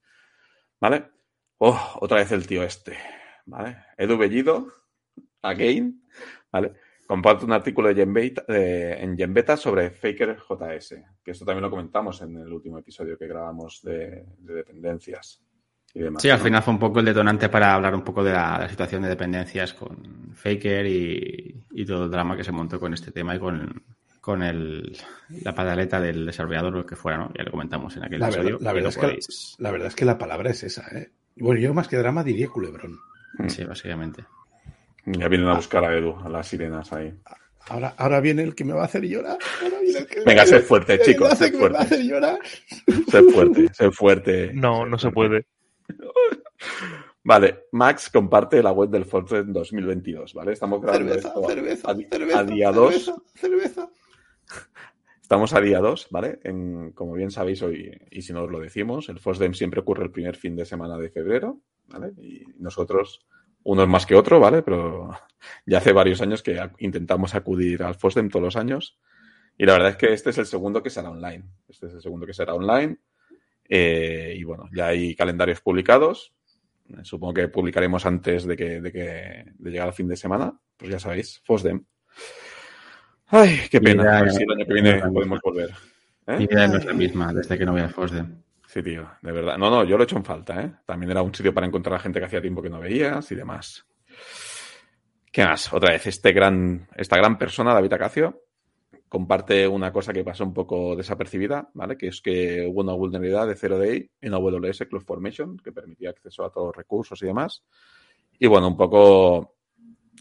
¿Vale? 0.80 1.10
Oh, 1.58 1.98
otra 2.00 2.18
vez 2.18 2.32
el 2.32 2.46
tío 2.46 2.62
este. 2.64 2.98
¿Vale? 3.46 3.78
Edu 3.98 4.18
Bellido, 4.18 4.68
again. 5.42 6.02
¿Vale? 6.52 6.74
Comparte 7.06 7.44
un 7.44 7.52
artículo 7.52 7.88
de 7.88 7.94
Genbeta, 7.94 8.44
de- 8.48 8.94
en 8.94 9.16
Genbeta 9.16 9.56
sobre 9.56 9.90
Faker 9.90 10.36
JS, 10.38 11.04
que 11.22 11.30
esto 11.30 11.44
también 11.44 11.62
lo 11.62 11.70
comentamos 11.70 12.20
en 12.22 12.36
el 12.36 12.52
último 12.52 12.78
episodio 12.78 13.16
que 13.16 13.26
grabamos 13.28 13.80
de, 13.82 14.24
de 14.38 14.54
dependencias 14.54 15.40
y 15.94 16.00
demás. 16.00 16.20
Sí, 16.22 16.30
al 16.30 16.38
¿no? 16.38 16.44
final 16.44 16.62
fue 16.62 16.74
un 16.74 16.80
poco 16.80 16.98
el 17.00 17.06
detonante 17.06 17.48
para 17.48 17.74
hablar 17.74 17.94
un 17.94 18.02
poco 18.02 18.24
de 18.24 18.32
la, 18.32 18.58
la 18.58 18.68
situación 18.68 19.02
de 19.02 19.08
dependencias 19.08 19.72
con 19.74 20.32
Faker 20.34 20.84
y, 20.86 21.64
y 21.70 21.84
todo 21.86 22.04
el 22.04 22.10
drama 22.10 22.36
que 22.36 22.44
se 22.44 22.52
montó 22.52 22.80
con 22.80 22.92
este 22.92 23.12
tema 23.12 23.36
y 23.36 23.38
con, 23.38 23.82
con 24.20 24.42
el, 24.42 24.96
la 25.42 25.54
pataleta 25.54 26.00
del 26.00 26.26
desarrollador 26.26 26.74
o 26.74 26.78
lo 26.78 26.86
que 26.86 26.96
fuera, 26.96 27.18
¿no? 27.18 27.32
Ya 27.36 27.44
lo 27.44 27.52
comentamos 27.52 27.96
en 27.96 28.04
aquel 28.04 28.18
La 28.18 28.26
verdad, 28.30 28.40
episodio. 28.46 28.64
la 28.64 28.72
verdad 28.72 28.88
es 28.90 28.98
que, 28.98 29.62
la 29.62 29.70
verdad 29.70 29.88
es 29.88 29.94
que 29.94 30.04
la 30.04 30.18
palabra 30.18 30.50
es 30.50 30.64
esa, 30.64 30.86
¿eh? 30.98 31.10
Bueno, 31.36 31.60
yo 31.60 31.72
más 31.72 31.86
que 31.86 31.96
drama 31.98 32.24
diría 32.24 32.48
culebrón. 32.48 32.98
Sí, 33.48 33.64
básicamente. 33.64 34.24
Ya 35.06 35.28
vienen 35.28 35.48
a 35.48 35.54
buscar 35.54 35.84
a 35.84 35.96
Edu, 35.96 36.16
a 36.24 36.28
las 36.28 36.48
sirenas 36.48 36.92
ahí. 36.92 37.14
Ahora, 37.68 37.94
ahora 37.96 38.20
viene 38.20 38.42
el 38.42 38.54
que 38.54 38.64
me 38.64 38.72
va 38.74 38.82
a 38.82 38.84
hacer 38.86 39.02
llorar. 39.02 39.38
Ahora 39.62 39.80
viene 39.80 39.98
el 40.00 40.06
que 40.06 40.20
Venga, 40.24 40.46
sed 40.46 40.62
fuerte, 40.62 40.94
el 40.94 41.00
chicos, 41.02 41.40
me 41.40 41.48
va 41.50 41.54
a 41.54 41.58
fuerte. 41.58 41.78
hacer 41.78 42.02
llorar. 42.02 42.38
Sé 43.10 43.22
fuerte, 43.22 43.68
sé 43.74 43.90
fuerte. 43.90 44.50
No, 44.54 44.84
sé 44.84 44.90
no 44.90 44.98
se 44.98 45.10
puede. 45.10 45.46
Vale, 47.24 47.64
Max 47.72 48.08
comparte 48.10 48.62
la 48.62 48.70
web 48.72 48.88
del 48.88 49.04
Fortnite 49.04 49.46
2022, 49.52 50.32
¿vale? 50.34 50.52
Estamos 50.52 50.80
grabando 50.80 51.08
Cerveza, 51.14 51.28
esto 51.28 51.44
a- 51.44 51.48
cerveza, 51.50 51.90
a, 51.90 51.94
cerveza. 51.96 52.38
a 52.38 52.44
día 52.44 52.70
2. 52.72 52.92
Cerveza, 52.94 53.22
cerveza. 53.34 53.90
Estamos 55.20 55.52
a 55.54 55.60
día 55.60 55.80
2, 55.80 56.06
¿vale? 56.10 56.38
En, 56.44 56.92
como 56.92 57.14
bien 57.14 57.32
sabéis 57.32 57.60
hoy, 57.62 57.90
y 58.12 58.22
si 58.22 58.32
no 58.32 58.44
os 58.44 58.50
lo 58.50 58.60
decimos, 58.60 59.08
el 59.08 59.18
FOSDEM 59.18 59.54
siempre 59.54 59.80
ocurre 59.80 60.04
el 60.04 60.12
primer 60.12 60.36
fin 60.36 60.54
de 60.54 60.64
semana 60.64 60.96
de 60.98 61.10
febrero, 61.10 61.58
¿vale? 61.88 62.12
Y 62.18 62.44
nosotros, 62.60 63.26
uno 63.68 63.82
es 63.82 63.88
más 63.88 64.06
que 64.06 64.14
otro, 64.14 64.38
¿vale? 64.40 64.62
Pero 64.62 65.10
ya 65.66 65.78
hace 65.78 65.92
varios 65.92 66.20
años 66.22 66.42
que 66.42 66.58
intentamos 66.78 67.34
acudir 67.34 67.82
al 67.82 67.94
FOSDEM 67.96 68.28
todos 68.30 68.44
los 68.44 68.56
años. 68.56 68.98
Y 69.58 69.64
la 69.66 69.72
verdad 69.72 69.90
es 69.90 69.96
que 69.96 70.12
este 70.12 70.30
es 70.30 70.38
el 70.38 70.46
segundo 70.46 70.82
que 70.82 70.90
será 70.90 71.10
online. 71.10 71.44
Este 71.68 71.86
es 71.86 71.94
el 71.94 72.00
segundo 72.02 72.26
que 72.26 72.34
será 72.34 72.54
online. 72.54 72.98
Eh, 73.68 74.34
y 74.36 74.44
bueno, 74.44 74.68
ya 74.74 74.88
hay 74.88 75.14
calendarios 75.16 75.60
publicados. 75.60 76.32
Eh, 76.90 76.98
Supongo 77.02 77.34
que 77.34 77.48
publicaremos 77.48 78.04
antes 78.06 78.44
de 78.46 78.56
que, 78.56 78.80
de 78.80 78.92
que 78.92 79.44
de 79.58 79.70
llegar 79.70 79.88
al 79.88 79.94
fin 79.94 80.08
de 80.08 80.16
semana. 80.16 80.52
Pues 80.76 80.90
ya 80.92 80.98
sabéis, 80.98 81.40
FOSDEM. 81.44 81.84
Ay, 83.28 83.60
qué 83.70 83.80
pena. 83.80 84.04
ya- 84.04 84.18
A 84.18 84.22
ver 84.22 84.32
si 84.32 84.42
el 84.42 84.50
año 84.52 84.66
que 84.66 84.74
viene 84.74 85.00
podemos 85.12 85.40
volver. 85.42 85.70
¿Eh? 86.28 86.36
Mi 86.38 86.46
vida 86.46 86.66
no 86.68 86.76
es 86.78 86.84
la 86.84 86.92
misma 86.92 87.32
desde 87.32 87.58
que 87.58 87.64
no 87.64 87.72
voy 87.72 87.80
al 87.80 87.90
FOSDEM. 87.90 88.42
De 88.82 89.32
verdad. 89.32 89.56
No, 89.58 89.70
no, 89.70 89.84
yo 89.84 89.96
lo 89.96 90.02
he 90.02 90.04
hecho 90.04 90.16
en 90.16 90.24
falta, 90.24 90.62
¿eh? 90.62 90.72
También 90.84 91.10
era 91.10 91.22
un 91.22 91.34
sitio 91.34 91.54
para 91.54 91.66
encontrar 91.66 91.96
a 91.96 92.00
gente 92.00 92.18
que 92.18 92.26
hacía 92.26 92.40
tiempo 92.40 92.62
que 92.62 92.70
no 92.70 92.80
veías 92.80 93.30
y 93.32 93.34
demás. 93.34 93.86
¿Qué 95.32 95.44
más? 95.44 95.72
Otra 95.72 95.92
vez, 95.92 96.06
este 96.06 96.32
gran, 96.32 96.88
esta 96.96 97.16
gran 97.16 97.36
persona, 97.38 97.74
David 97.74 97.92
Acacio, 97.92 98.42
comparte 99.08 99.68
una 99.68 99.92
cosa 99.92 100.12
que 100.12 100.24
pasó 100.24 100.44
un 100.44 100.54
poco 100.54 100.96
desapercibida, 100.96 101.70
¿vale? 101.74 101.96
Que 101.96 102.08
es 102.08 102.20
que 102.20 102.66
hubo 102.68 102.80
una 102.80 102.94
vulnerabilidad 102.94 103.46
de 103.46 103.54
0DI 103.54 104.10
en 104.20 104.34
AWS 104.34 104.86
CloudFormation 104.88 105.58
que 105.58 105.72
permitía 105.72 106.10
acceso 106.10 106.44
a 106.44 106.50
todos 106.50 106.68
los 106.68 106.76
recursos 106.76 107.22
y 107.22 107.26
demás. 107.26 107.64
Y 108.38 108.46
bueno, 108.46 108.68
un 108.68 108.76
poco 108.76 109.56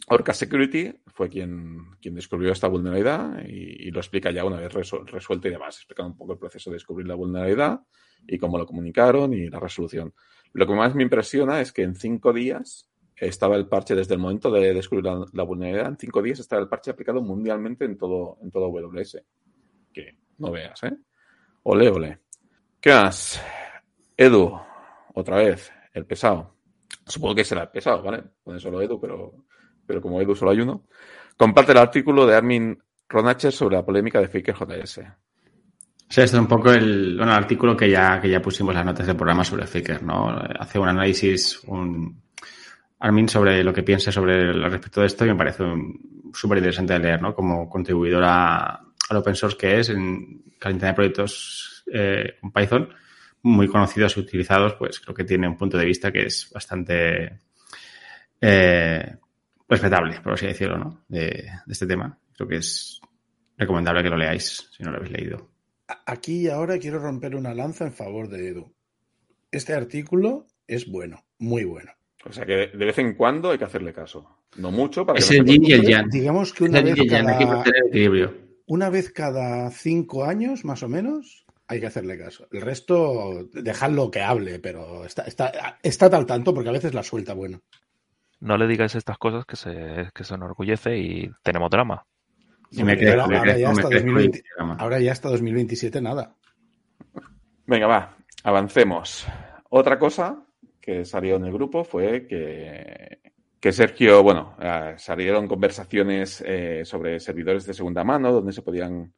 Orca 0.08 0.34
Security 0.34 0.94
fue 1.08 1.30
quien, 1.30 1.96
quien 2.02 2.15
descubrió 2.15 2.52
esta 2.52 2.68
vulnerabilidad 2.68 3.44
y, 3.48 3.89
lo 3.91 4.00
explica 4.00 4.32
ya 4.32 4.44
una 4.46 4.58
vez 4.58 4.72
resu- 4.74 5.06
resuelta 5.06 5.48
y 5.48 5.52
demás, 5.52 5.78
explicando 5.78 6.12
un 6.12 6.18
poco 6.18 6.34
el 6.34 6.39
proceso 6.39 6.70
de 6.70 6.76
descubrir 6.76 7.08
la 7.08 7.15
vulnerabilidad 7.15 7.80
y 8.28 8.38
cómo 8.38 8.58
lo 8.58 8.66
comunicaron 8.66 9.34
y 9.34 9.50
la 9.50 9.60
resolución. 9.60 10.14
Lo 10.54 10.66
que 10.66 10.74
más 10.74 10.96
me 10.96 11.04
impresiona 11.04 11.62
es 11.62 11.72
que 11.72 11.84
en 11.84 11.96
cinco 11.96 12.34
días 12.34 12.90
estaba 13.16 13.56
el 13.56 13.68
parche 13.68 13.96
desde 13.96 14.16
el 14.16 14.20
momento 14.20 14.52
de 14.52 14.74
descubrir 14.74 15.06
la, 15.06 15.26
la 15.32 15.44
vulnerabilidad, 15.44 15.90
en 15.90 15.98
cinco 15.98 16.22
días 16.22 16.40
estaba 16.40 16.62
el 16.62 16.68
parche 16.68 16.92
aplicado 16.92 17.22
mundialmente 17.22 17.86
en 17.86 17.98
todo, 17.98 18.38
en 18.42 18.52
todo 18.52 18.66
AWS. 18.66 19.22
Que 19.94 20.18
no 20.38 20.52
veas, 20.52 20.84
¿eh? 20.84 20.98
Ole, 21.64 21.90
ole. 21.90 22.20
¿Qué 22.80 22.92
más? 22.92 23.42
Edu, 24.18 24.60
otra 25.14 25.38
vez, 25.38 25.72
el 25.94 26.06
pesado. 26.06 26.56
Supongo 27.06 27.36
que 27.36 27.44
será 27.44 27.64
el 27.64 27.70
pesado, 27.70 28.04
¿vale? 28.04 28.24
Pone 28.44 28.60
solo 28.60 28.82
Edu, 28.82 29.00
pero, 29.00 29.46
pero 29.86 30.02
como 30.02 30.22
Edu 30.22 30.36
solo 30.36 30.52
hay 30.52 30.60
uno. 30.60 30.86
Comparte 31.38 31.72
el 31.72 31.78
artículo 31.78 32.26
de 32.26 32.36
Armin 32.36 32.78
Ronacher 33.10 33.52
sobre 33.52 33.76
la 33.76 33.86
polémica 33.86 34.20
de 34.20 34.28
Faker 34.28 34.56
JS. 34.56 35.02
Sí, 36.15 36.21
este 36.21 36.38
es 36.38 36.41
un 36.41 36.47
poco 36.47 36.71
el, 36.71 37.17
bueno, 37.17 37.34
el 37.34 37.38
artículo 37.38 37.75
que 37.75 37.89
ya, 37.89 38.21
que 38.21 38.30
ya 38.30 38.41
pusimos 38.41 38.73
las 38.73 38.86
notas 38.86 39.06
del 39.06 39.17
programa 39.17 39.43
sobre 39.43 39.67
Faker, 39.67 40.01
¿no? 40.01 40.30
Hace 40.30 40.80
un 40.80 40.88
análisis, 40.88 41.60
un 41.67 42.23
Armin 42.99 43.28
sobre 43.28 43.62
lo 43.65 43.73
que 43.73 43.84
piensa 43.84 44.13
sobre 44.13 44.39
el- 44.43 44.63
respecto 44.71 45.01
de 45.01 45.08
esto 45.08 45.25
y 45.25 45.28
me 45.28 45.36
parece 45.36 45.65
súper 46.34 46.60
interesante 46.60 46.93
de 46.93 46.99
leer, 46.99 47.21
¿no? 47.21 47.36
Como 47.36 47.69
contribuidor 47.69 48.23
a, 48.23 48.80
al 49.10 49.17
open 49.17 49.36
source 49.36 49.58
que 49.58 49.78
es 49.82 49.89
en 49.89 50.41
cantidad 50.58 50.91
de 50.91 50.93
proyectos 50.93 51.84
eh, 51.91 52.38
con 52.39 52.54
Python 52.54 52.88
muy 53.41 53.67
conocidos 53.67 54.15
y 54.15 54.21
utilizados, 54.21 54.75
pues 54.75 55.01
creo 55.01 55.13
que 55.13 55.25
tiene 55.25 55.49
un 55.49 55.58
punto 55.58 55.78
de 55.78 55.84
vista 55.84 56.13
que 56.13 56.28
es 56.28 56.49
bastante 56.54 57.41
eh, 58.39 59.17
respetable, 59.67 60.21
por 60.21 60.32
así 60.34 60.47
decirlo, 60.47 60.78
¿no? 60.78 61.04
De 61.10 61.45
este 61.67 61.86
tema. 61.86 62.17
Creo 62.34 62.47
que 62.47 62.56
es 62.56 63.01
recomendable 63.58 64.01
que 64.01 64.10
lo 64.10 64.15
leáis 64.17 64.69
si 64.71 64.82
no 64.82 64.91
lo 64.91 64.97
habéis 64.99 65.12
leído. 65.12 65.55
Aquí 66.06 66.41
y 66.43 66.48
ahora 66.50 66.80
quiero 66.80 67.00
romper 67.00 67.36
una 67.36 67.54
lanza 67.54 67.86
en 67.86 67.93
favor 67.93 68.28
de 68.30 68.48
Edu. 68.50 68.74
Este 69.52 69.74
artículo 69.74 70.48
es 70.67 70.88
bueno, 70.89 71.24
muy 71.38 71.63
bueno. 71.63 71.91
O 72.28 72.34
sea 72.34 72.45
que 72.45 72.54
de 72.67 72.86
vez 72.86 72.98
en 72.98 73.13
cuando 73.13 73.52
hay 73.52 73.58
que 73.58 73.65
hacerle 73.65 73.93
caso. 73.93 74.28
No 74.58 74.71
mucho 74.71 75.06
para 75.06 75.17
que 75.17 75.24
Es 75.24 75.32
no 75.32 75.38
el 75.38 75.45
yin 75.45 75.63
y 75.63 75.71
el 75.74 75.84
yang. 75.84 76.10
Digamos 76.10 76.54
que 76.54 76.63
Es 76.65 76.69
una 76.71 76.80
el 76.80 76.86
vez, 76.86 76.95
que 76.95 77.08
cada, 77.08 77.63
equilibrio. 77.88 78.34
una 78.65 78.89
vez 78.89 79.12
cada 79.12 79.69
cinco 79.69 80.26
años, 80.26 80.65
más 80.65 80.82
o 80.82 80.89
menos, 80.89 81.45
hay 81.67 81.80
que 81.80 81.88
hacerle 81.88 82.17
caso. 82.17 82.48
El 82.52 82.62
resto, 82.62 83.48
dejadlo 83.54 84.10
que 84.10 84.21
hable, 84.21 84.60
pero 84.60 85.06
está, 85.06 85.24
está, 85.24 85.78
está 85.84 86.06
al 86.08 86.26
tanto 86.26 86.54
porque 86.54 86.69
a 86.69 86.74
veces 86.74 86.93
la 86.95 87.04
suelta 87.04 87.34
bueno. 87.34 87.62
No 88.39 88.58
le 88.58 88.67
digáis 88.67 88.95
estas 88.95 89.17
cosas 89.17 89.45
que 89.45 89.56
se, 89.56 90.10
que 90.13 90.24
se 90.24 90.34
enorgullece 90.34 90.98
y 90.98 91.32
tenemos 91.43 91.69
drama. 91.69 92.06
Ahora, 92.82 93.58
ya 93.58 93.70
hasta 93.70 93.88
crezco 93.90 94.08
2020 94.10 94.38
y 94.38 94.42
programa. 94.42 94.76
ahora 94.80 95.00
ya 95.00 95.12
hasta 95.12 95.30
2027 95.30 96.02
nada. 96.02 96.36
Venga, 97.66 97.88
va, 97.88 98.18
avancemos. 98.44 99.26
Otra 99.70 99.98
cosa 99.98 100.46
que 100.80 101.04
salió 101.04 101.38
en 101.38 101.46
el 101.46 101.54
grupo 101.54 101.84
fue 101.84 102.28
que, 102.28 103.20
que 103.60 103.72
Sergio, 103.72 104.22
bueno, 104.22 104.56
eh, 104.62 104.94
salieron 104.98 105.48
conversaciones 105.48 106.44
eh, 106.46 106.86
sobre 106.86 107.20
servidores 107.20 107.66
de 107.66 107.74
segunda 107.74 108.04
mano, 108.04 108.32
donde 108.32 108.54
se 108.54 108.62
podían 108.62 109.12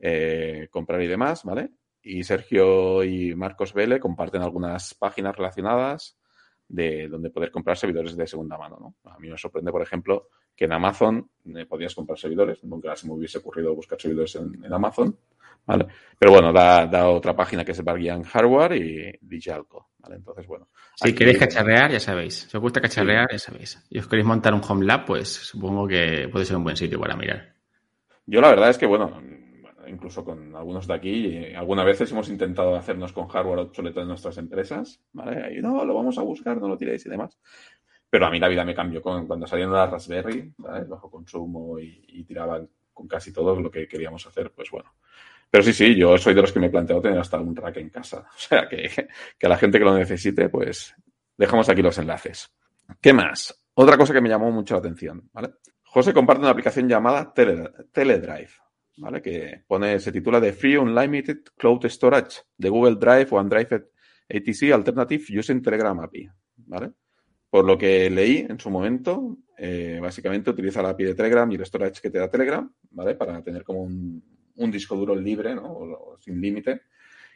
eh, 0.00 0.66
comprar 0.70 1.00
y 1.00 1.06
demás, 1.06 1.44
¿vale? 1.44 1.70
Y 2.02 2.24
Sergio 2.24 3.04
y 3.04 3.36
Marcos 3.36 3.72
Vele 3.72 4.00
comparten 4.00 4.42
algunas 4.42 4.94
páginas 4.94 5.36
relacionadas 5.36 6.18
de 6.66 7.06
donde 7.06 7.30
poder 7.30 7.52
comprar 7.52 7.76
servidores 7.76 8.16
de 8.16 8.26
segunda 8.26 8.58
mano, 8.58 8.78
¿no? 8.80 9.10
A 9.12 9.18
mí 9.20 9.30
me 9.30 9.38
sorprende, 9.38 9.70
por 9.70 9.82
ejemplo, 9.82 10.28
que 10.56 10.64
en 10.66 10.72
Amazon 10.72 11.28
eh, 11.56 11.66
podías 11.66 11.94
comprar 11.94 12.18
servidores. 12.18 12.62
Nunca 12.64 12.94
se 12.96 13.06
me 13.06 13.14
hubiese 13.14 13.38
ocurrido 13.38 13.74
buscar 13.74 14.00
servidores 14.00 14.34
en, 14.36 14.64
en 14.64 14.72
Amazon, 14.72 15.16
¿vale? 15.66 15.86
Pero 16.18 16.32
bueno, 16.32 16.52
da, 16.52 16.86
da 16.86 17.08
otra 17.08 17.34
página 17.34 17.64
que 17.64 17.72
es 17.72 17.82
Barguian 17.82 18.22
Hardware 18.22 18.76
y 18.76 19.18
Digitalco, 19.20 19.90
¿vale? 19.98 20.16
Entonces, 20.16 20.46
bueno. 20.46 20.68
Si 20.96 21.08
aquí- 21.08 21.18
queréis 21.18 21.38
cacharrear, 21.38 21.90
ya 21.90 22.00
sabéis. 22.00 22.46
Si 22.50 22.56
os 22.56 22.60
gusta 22.60 22.80
cacharrear, 22.80 23.28
ya 23.32 23.38
sabéis. 23.38 23.82
Y 23.90 23.98
os 23.98 24.06
queréis 24.06 24.26
montar 24.26 24.54
un 24.54 24.60
home 24.66 24.84
lab, 24.86 25.04
pues 25.06 25.28
supongo 25.28 25.86
que 25.88 26.28
puede 26.30 26.44
ser 26.44 26.56
un 26.56 26.64
buen 26.64 26.76
sitio 26.76 27.00
para 27.00 27.16
mirar. 27.16 27.54
Yo 28.26 28.40
la 28.40 28.50
verdad 28.50 28.70
es 28.70 28.78
que, 28.78 28.86
bueno, 28.86 29.20
incluso 29.88 30.24
con 30.24 30.54
algunos 30.54 30.86
de 30.86 30.94
aquí. 30.94 31.54
Algunas 31.54 31.84
veces 31.84 32.12
hemos 32.12 32.28
intentado 32.28 32.76
hacernos 32.76 33.12
con 33.12 33.26
hardware 33.26 33.58
obsoleto 33.60 34.00
en 34.00 34.08
nuestras 34.08 34.38
empresas, 34.38 35.00
¿vale? 35.12 35.58
Y 35.58 35.60
no, 35.60 35.84
lo 35.84 35.94
vamos 35.94 36.16
a 36.18 36.22
buscar, 36.22 36.56
no 36.58 36.68
lo 36.68 36.76
tiréis 36.78 37.04
y 37.06 37.10
demás. 37.10 37.36
Pero 38.12 38.26
a 38.26 38.30
mí 38.30 38.38
la 38.38 38.48
vida 38.48 38.62
me 38.62 38.74
cambió 38.74 39.00
con, 39.00 39.26
cuando 39.26 39.46
salieron 39.46 39.72
las 39.72 39.90
Raspberry, 39.90 40.52
¿sabes? 40.62 40.86
bajo 40.86 41.10
consumo 41.10 41.78
y, 41.78 42.22
tiraban 42.24 42.68
con 42.92 43.08
casi 43.08 43.32
todo 43.32 43.58
lo 43.58 43.70
que 43.70 43.88
queríamos 43.88 44.26
hacer, 44.26 44.52
pues 44.54 44.70
bueno. 44.70 44.92
Pero 45.50 45.64
sí, 45.64 45.72
sí, 45.72 45.94
yo 45.96 46.18
soy 46.18 46.34
de 46.34 46.42
los 46.42 46.52
que 46.52 46.60
me 46.60 46.66
he 46.66 46.70
planteado 46.70 47.00
tener 47.00 47.18
hasta 47.18 47.40
un 47.40 47.56
rack 47.56 47.78
en 47.78 47.88
casa. 47.88 48.28
O 48.36 48.38
sea, 48.38 48.68
que, 48.68 48.90
que 49.38 49.46
a 49.46 49.48
la 49.48 49.56
gente 49.56 49.78
que 49.78 49.84
lo 49.86 49.96
necesite, 49.96 50.50
pues 50.50 50.94
dejamos 51.38 51.70
aquí 51.70 51.80
los 51.80 51.96
enlaces. 51.96 52.54
¿Qué 53.00 53.14
más? 53.14 53.64
Otra 53.72 53.96
cosa 53.96 54.12
que 54.12 54.20
me 54.20 54.28
llamó 54.28 54.50
mucho 54.50 54.74
la 54.74 54.80
atención, 54.80 55.30
¿vale? 55.32 55.54
José 55.82 56.12
comparte 56.12 56.42
una 56.42 56.50
aplicación 56.50 56.86
llamada 56.86 57.32
Tele, 57.32 57.70
Teledrive, 57.92 58.50
¿vale? 58.98 59.22
Que 59.22 59.64
pone, 59.66 59.98
se 59.98 60.12
titula 60.12 60.38
de 60.38 60.52
Free 60.52 60.76
Unlimited 60.76 61.38
Cloud 61.56 61.86
Storage 61.86 62.42
de 62.58 62.68
Google 62.68 62.96
Drive 62.96 63.28
OneDrive 63.30 63.86
ATC 64.28 64.70
Alternative 64.70 65.24
Using 65.38 65.62
Telegram 65.62 65.98
API, 65.98 66.28
¿vale? 66.56 66.92
Por 67.52 67.66
lo 67.66 67.76
que 67.76 68.08
leí 68.08 68.46
en 68.48 68.58
su 68.58 68.70
momento, 68.70 69.36
eh, 69.58 69.98
básicamente 70.00 70.48
utiliza 70.48 70.80
la 70.80 70.88
API 70.88 71.04
de 71.04 71.14
Telegram 71.14 71.52
y 71.52 71.56
el 71.56 71.66
storage 71.66 72.00
que 72.00 72.08
te 72.08 72.18
da 72.18 72.30
Telegram, 72.30 72.72
¿vale? 72.92 73.14
Para 73.14 73.42
tener 73.42 73.62
como 73.62 73.82
un, 73.82 74.24
un 74.56 74.70
disco 74.70 74.96
duro 74.96 75.14
libre, 75.14 75.54
¿no? 75.54 75.64
O, 75.64 76.14
o 76.14 76.18
sin 76.18 76.40
límite 76.40 76.80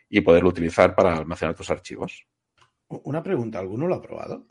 y 0.08 0.22
poderlo 0.22 0.48
utilizar 0.48 0.94
para 0.94 1.18
almacenar 1.18 1.54
tus 1.54 1.68
archivos. 1.68 2.26
Una 2.88 3.22
pregunta, 3.22 3.58
¿alguno 3.58 3.86
lo 3.86 3.96
ha 3.96 4.00
probado? 4.00 4.46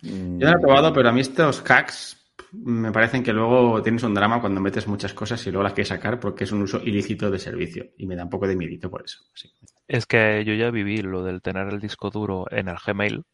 Mm, 0.00 0.38
Yo 0.38 0.46
no 0.46 0.52
lo 0.52 0.58
he 0.58 0.62
probado, 0.62 0.92
pero 0.94 1.10
a 1.10 1.12
mí 1.12 1.20
estos 1.20 1.62
hacks 1.68 2.32
me 2.52 2.90
parecen 2.90 3.22
que 3.22 3.34
luego 3.34 3.82
tienes 3.82 4.02
un 4.02 4.14
drama 4.14 4.40
cuando 4.40 4.62
metes 4.62 4.86
muchas 4.86 5.12
cosas 5.12 5.46
y 5.46 5.50
luego 5.50 5.64
las 5.64 5.74
quieres 5.74 5.88
sacar 5.88 6.18
porque 6.18 6.44
es 6.44 6.52
un 6.52 6.62
uso 6.62 6.80
ilícito 6.82 7.30
de 7.30 7.38
servicio. 7.38 7.84
Y 7.98 8.06
me 8.06 8.16
da 8.16 8.24
un 8.24 8.30
poco 8.30 8.46
de 8.46 8.56
miedito 8.56 8.88
por 8.88 9.04
eso. 9.04 9.18
Es 9.88 10.06
que 10.06 10.42
yo 10.46 10.54
ya 10.54 10.70
viví 10.70 11.02
lo 11.02 11.22
del 11.22 11.42
tener 11.42 11.68
el 11.68 11.80
disco 11.80 12.08
duro 12.08 12.46
en 12.50 12.68
el 12.68 12.76
Gmail, 12.82 13.24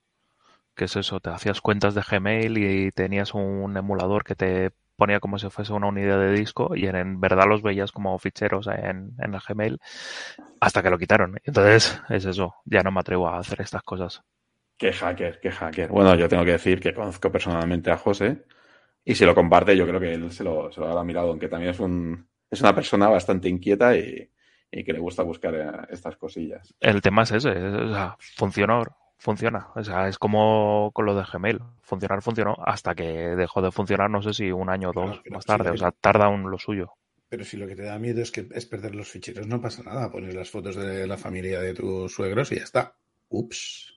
que 0.74 0.84
es 0.86 0.96
eso, 0.96 1.20
te 1.20 1.30
hacías 1.30 1.60
cuentas 1.60 1.94
de 1.94 2.02
Gmail 2.08 2.58
y 2.58 2.90
tenías 2.92 3.34
un 3.34 3.76
emulador 3.76 4.24
que 4.24 4.34
te 4.34 4.70
ponía 4.96 5.20
como 5.20 5.38
si 5.38 5.50
fuese 5.50 5.72
una 5.72 5.88
unidad 5.88 6.18
de 6.20 6.32
disco 6.32 6.74
y 6.76 6.86
en, 6.86 6.96
en 6.96 7.20
verdad 7.20 7.46
los 7.48 7.62
veías 7.62 7.92
como 7.92 8.18
ficheros 8.18 8.66
en, 8.68 9.14
en 9.18 9.34
el 9.34 9.40
Gmail 9.46 9.78
hasta 10.60 10.82
que 10.82 10.90
lo 10.90 10.98
quitaron. 10.98 11.38
Entonces 11.44 12.00
es 12.10 12.24
eso, 12.24 12.54
ya 12.64 12.82
no 12.82 12.92
me 12.92 13.00
atrevo 13.00 13.28
a 13.28 13.38
hacer 13.38 13.60
estas 13.60 13.82
cosas. 13.82 14.22
Qué 14.76 14.92
hacker, 14.92 15.38
qué 15.40 15.50
hacker. 15.50 15.88
Bueno, 15.90 16.14
yo 16.16 16.28
tengo 16.28 16.44
que 16.44 16.52
decir 16.52 16.80
que 16.80 16.92
conozco 16.94 17.30
personalmente 17.30 17.90
a 17.90 17.96
José 17.96 18.44
y 19.04 19.14
si 19.14 19.24
lo 19.24 19.34
comparte, 19.34 19.76
yo 19.76 19.86
creo 19.86 20.00
que 20.00 20.14
él 20.14 20.32
se 20.32 20.44
lo, 20.44 20.72
se 20.72 20.80
lo 20.80 20.88
habrá 20.88 21.04
mirado, 21.04 21.30
aunque 21.30 21.48
también 21.48 21.72
es, 21.72 21.80
un, 21.80 22.28
es 22.50 22.60
una 22.60 22.74
persona 22.74 23.08
bastante 23.08 23.48
inquieta 23.48 23.96
y, 23.96 24.30
y 24.70 24.84
que 24.84 24.92
le 24.92 24.98
gusta 25.00 25.22
buscar 25.22 25.54
eh, 25.54 25.70
estas 25.90 26.16
cosillas. 26.16 26.74
El 26.80 27.00
tema 27.02 27.22
es 27.22 27.32
ese, 27.32 27.50
es- 27.52 27.74
o 27.74 27.88
sea, 27.94 28.16
funcionó, 28.36 28.84
funciona. 29.22 29.68
O 29.76 29.84
sea, 29.84 30.08
es 30.08 30.18
como 30.18 30.90
con 30.92 31.06
lo 31.06 31.14
de 31.14 31.24
Gmail. 31.32 31.60
Funcionar 31.80 32.22
funcionó 32.22 32.56
hasta 32.64 32.94
que 32.94 33.04
dejó 33.04 33.62
de 33.62 33.70
funcionar, 33.70 34.10
no 34.10 34.20
sé 34.20 34.34
si 34.34 34.50
un 34.50 34.68
año 34.68 34.90
o 34.90 34.92
dos 34.92 35.20
Claro, 35.20 35.36
más 35.36 35.46
tarde. 35.46 35.70
O 35.70 35.76
sea, 35.76 35.92
tarda 35.92 36.28
un 36.28 36.50
lo 36.50 36.58
suyo. 36.58 36.92
Pero 37.28 37.44
si 37.44 37.56
lo 37.56 37.68
que 37.68 37.76
te 37.76 37.84
da 37.84 37.98
miedo 38.00 38.20
es 38.20 38.32
que 38.32 38.48
es 38.52 38.66
perder 38.66 38.96
los 38.96 39.08
ficheros, 39.08 39.46
no 39.46 39.60
pasa 39.60 39.84
nada. 39.84 40.10
Pones 40.10 40.34
las 40.34 40.50
fotos 40.50 40.74
de 40.74 41.06
la 41.06 41.16
familia 41.16 41.60
de 41.60 41.72
tus 41.72 42.12
suegros 42.12 42.50
y 42.50 42.56
ya 42.56 42.64
está. 42.64 42.96
Ups. 43.28 43.94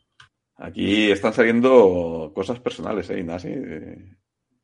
Aquí 0.57 1.11
están 1.11 1.33
saliendo 1.33 2.31
cosas 2.33 2.59
personales, 2.59 3.09
¿eh, 3.09 3.19
Ignasi? 3.19 3.49
Eh, 3.49 4.15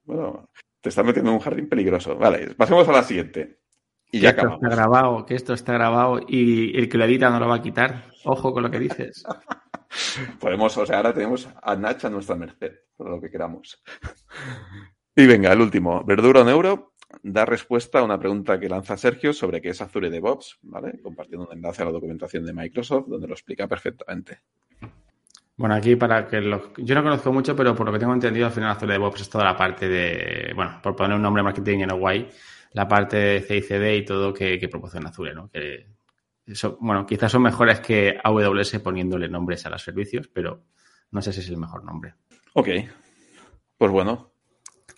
Bueno, 0.04 0.52
te 0.80 0.90
estás 0.90 1.04
metiendo 1.04 1.32
en 1.32 1.38
un 1.38 1.42
jardín 1.42 1.68
peligroso. 1.68 2.16
Vale, 2.16 2.54
pasemos 2.54 2.88
a 2.88 2.92
la 2.92 3.04
siguiente. 3.04 3.62
Y 4.12 4.20
Que 4.20 4.24
ya 4.26 4.30
esto 4.30 4.48
está 4.48 4.70
grabado, 4.70 5.26
que 5.26 5.36
esto 5.36 5.54
está 5.54 5.74
grabado 5.74 6.20
y 6.28 6.78
el 6.78 6.88
que 6.88 6.98
lo 6.98 7.06
edita 7.06 7.30
no 7.32 7.40
lo 7.40 7.48
va 7.48 7.56
a 7.56 7.62
quitar. 7.62 8.12
Ojo 8.26 8.54
con 8.54 8.62
lo 8.62 8.70
que 8.70 8.80
dices. 8.80 9.24
Podemos, 10.40 10.78
o 10.78 10.86
sea, 10.86 10.98
ahora 10.98 11.14
tenemos 11.14 11.48
a 11.62 11.76
Nach 11.76 12.04
a 12.06 12.10
nuestra 12.10 12.36
merced, 12.36 12.74
por 12.96 13.10
lo 13.10 13.22
que 13.22 13.30
queramos. 13.30 13.82
Y 15.16 15.26
venga, 15.26 15.52
el 15.52 15.62
último. 15.62 16.04
Verdura 16.06 16.42
un 16.42 16.50
euro 16.50 16.94
da 17.24 17.46
respuesta 17.46 18.00
a 18.00 18.04
una 18.04 18.18
pregunta 18.18 18.60
que 18.60 18.70
lanza 18.70 18.98
Sergio 18.98 19.34
sobre 19.34 19.62
qué 19.62 19.70
es 19.70 19.82
Azure 19.82 20.10
DevOps, 20.10 20.60
¿vale? 20.64 21.00
Compartiendo 21.02 21.48
un 21.48 21.54
enlace 21.54 21.82
a 21.82 21.86
la 21.86 21.92
documentación 21.92 22.46
de 22.46 22.54
Microsoft 22.54 23.08
donde 23.08 23.28
lo 23.28 23.34
explica 23.34 23.68
perfectamente. 23.68 24.40
Bueno, 25.58 25.76
aquí 25.76 25.96
para 25.96 26.26
que 26.26 26.42
los... 26.42 26.62
Yo 26.78 26.96
no 26.96 27.04
conozco 27.04 27.32
mucho, 27.32 27.56
pero 27.56 27.76
por 27.76 27.86
lo 27.86 27.94
que 27.94 28.00
tengo 28.00 28.14
entendido, 28.14 28.48
al 28.48 28.52
final 28.52 28.72
Azure 28.72 28.94
DevOps 28.94 29.22
es 29.22 29.30
toda 29.30 29.44
la 29.44 29.56
parte 29.56 29.88
de, 29.88 30.54
bueno, 30.56 30.80
por 30.82 30.96
poner 30.96 31.16
un 31.16 31.22
nombre 31.22 31.44
marketing 31.44 31.80
en 31.80 32.00
guay, 32.00 32.30
la 32.72 32.88
parte 32.88 33.18
de 33.18 33.42
CICD 33.42 33.98
y 33.98 34.06
todo 34.06 34.34
que, 34.34 34.58
que 34.58 34.70
proporciona 34.70 35.10
Azure, 35.10 35.36
¿no? 35.36 35.50
Eso, 36.52 36.78
bueno, 36.82 37.06
quizás 37.06 37.32
son 37.32 37.42
mejores 37.44 37.80
que 37.80 38.18
AWS 38.24 38.80
poniéndole 38.80 39.28
nombres 39.30 39.66
a 39.66 39.70
los 39.70 39.82
servicios, 39.84 40.28
pero 40.28 40.64
no 41.12 41.22
sé 41.22 41.34
si 41.34 41.40
es 41.42 41.50
el 41.50 41.58
mejor 41.58 41.84
nombre. 41.84 42.16
Ok. 42.54 42.68
Pues 43.78 43.92
bueno, 43.92 44.32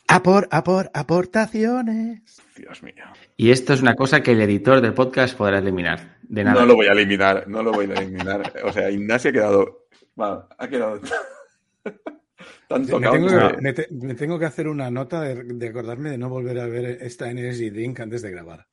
A 0.07 0.21
por, 0.21 0.47
a 0.51 0.63
por 0.63 0.91
aportaciones. 0.93 2.41
Dios 2.57 2.83
mío. 2.83 3.03
Y 3.37 3.51
esto 3.51 3.73
es 3.73 3.81
una 3.81 3.95
cosa 3.95 4.21
que 4.21 4.31
el 4.33 4.41
editor 4.41 4.81
del 4.81 4.93
podcast 4.93 5.37
podrá 5.37 5.59
eliminar. 5.59 6.17
De 6.23 6.43
nada. 6.43 6.61
No 6.61 6.65
lo 6.67 6.75
voy 6.75 6.87
a 6.87 6.91
eliminar, 6.91 7.47
no 7.47 7.63
lo 7.63 7.71
voy 7.71 7.89
a 7.89 7.93
eliminar. 7.93 8.53
O 8.63 8.71
sea, 8.73 8.89
Ignacio 8.91 9.29
ha 9.29 9.33
quedado. 9.33 9.87
bueno, 10.15 10.47
ha 10.57 10.67
quedado 10.67 10.99
tan 12.67 12.81
Me 12.81 12.87
tengo, 12.87 12.99
que- 12.99 13.55
que, 13.55 13.61
me 13.61 13.73
te- 13.73 13.87
me 13.91 14.15
tengo 14.15 14.39
que 14.39 14.45
hacer 14.45 14.67
una 14.67 14.89
nota 14.91 15.21
de, 15.21 15.43
de 15.43 15.67
acordarme 15.69 16.09
de 16.09 16.17
no 16.17 16.29
volver 16.29 16.59
a 16.59 16.67
ver 16.67 16.97
esta 17.01 17.29
Energy 17.29 17.69
Drink 17.69 17.99
antes 17.99 18.21
de 18.21 18.31
grabar. 18.31 18.67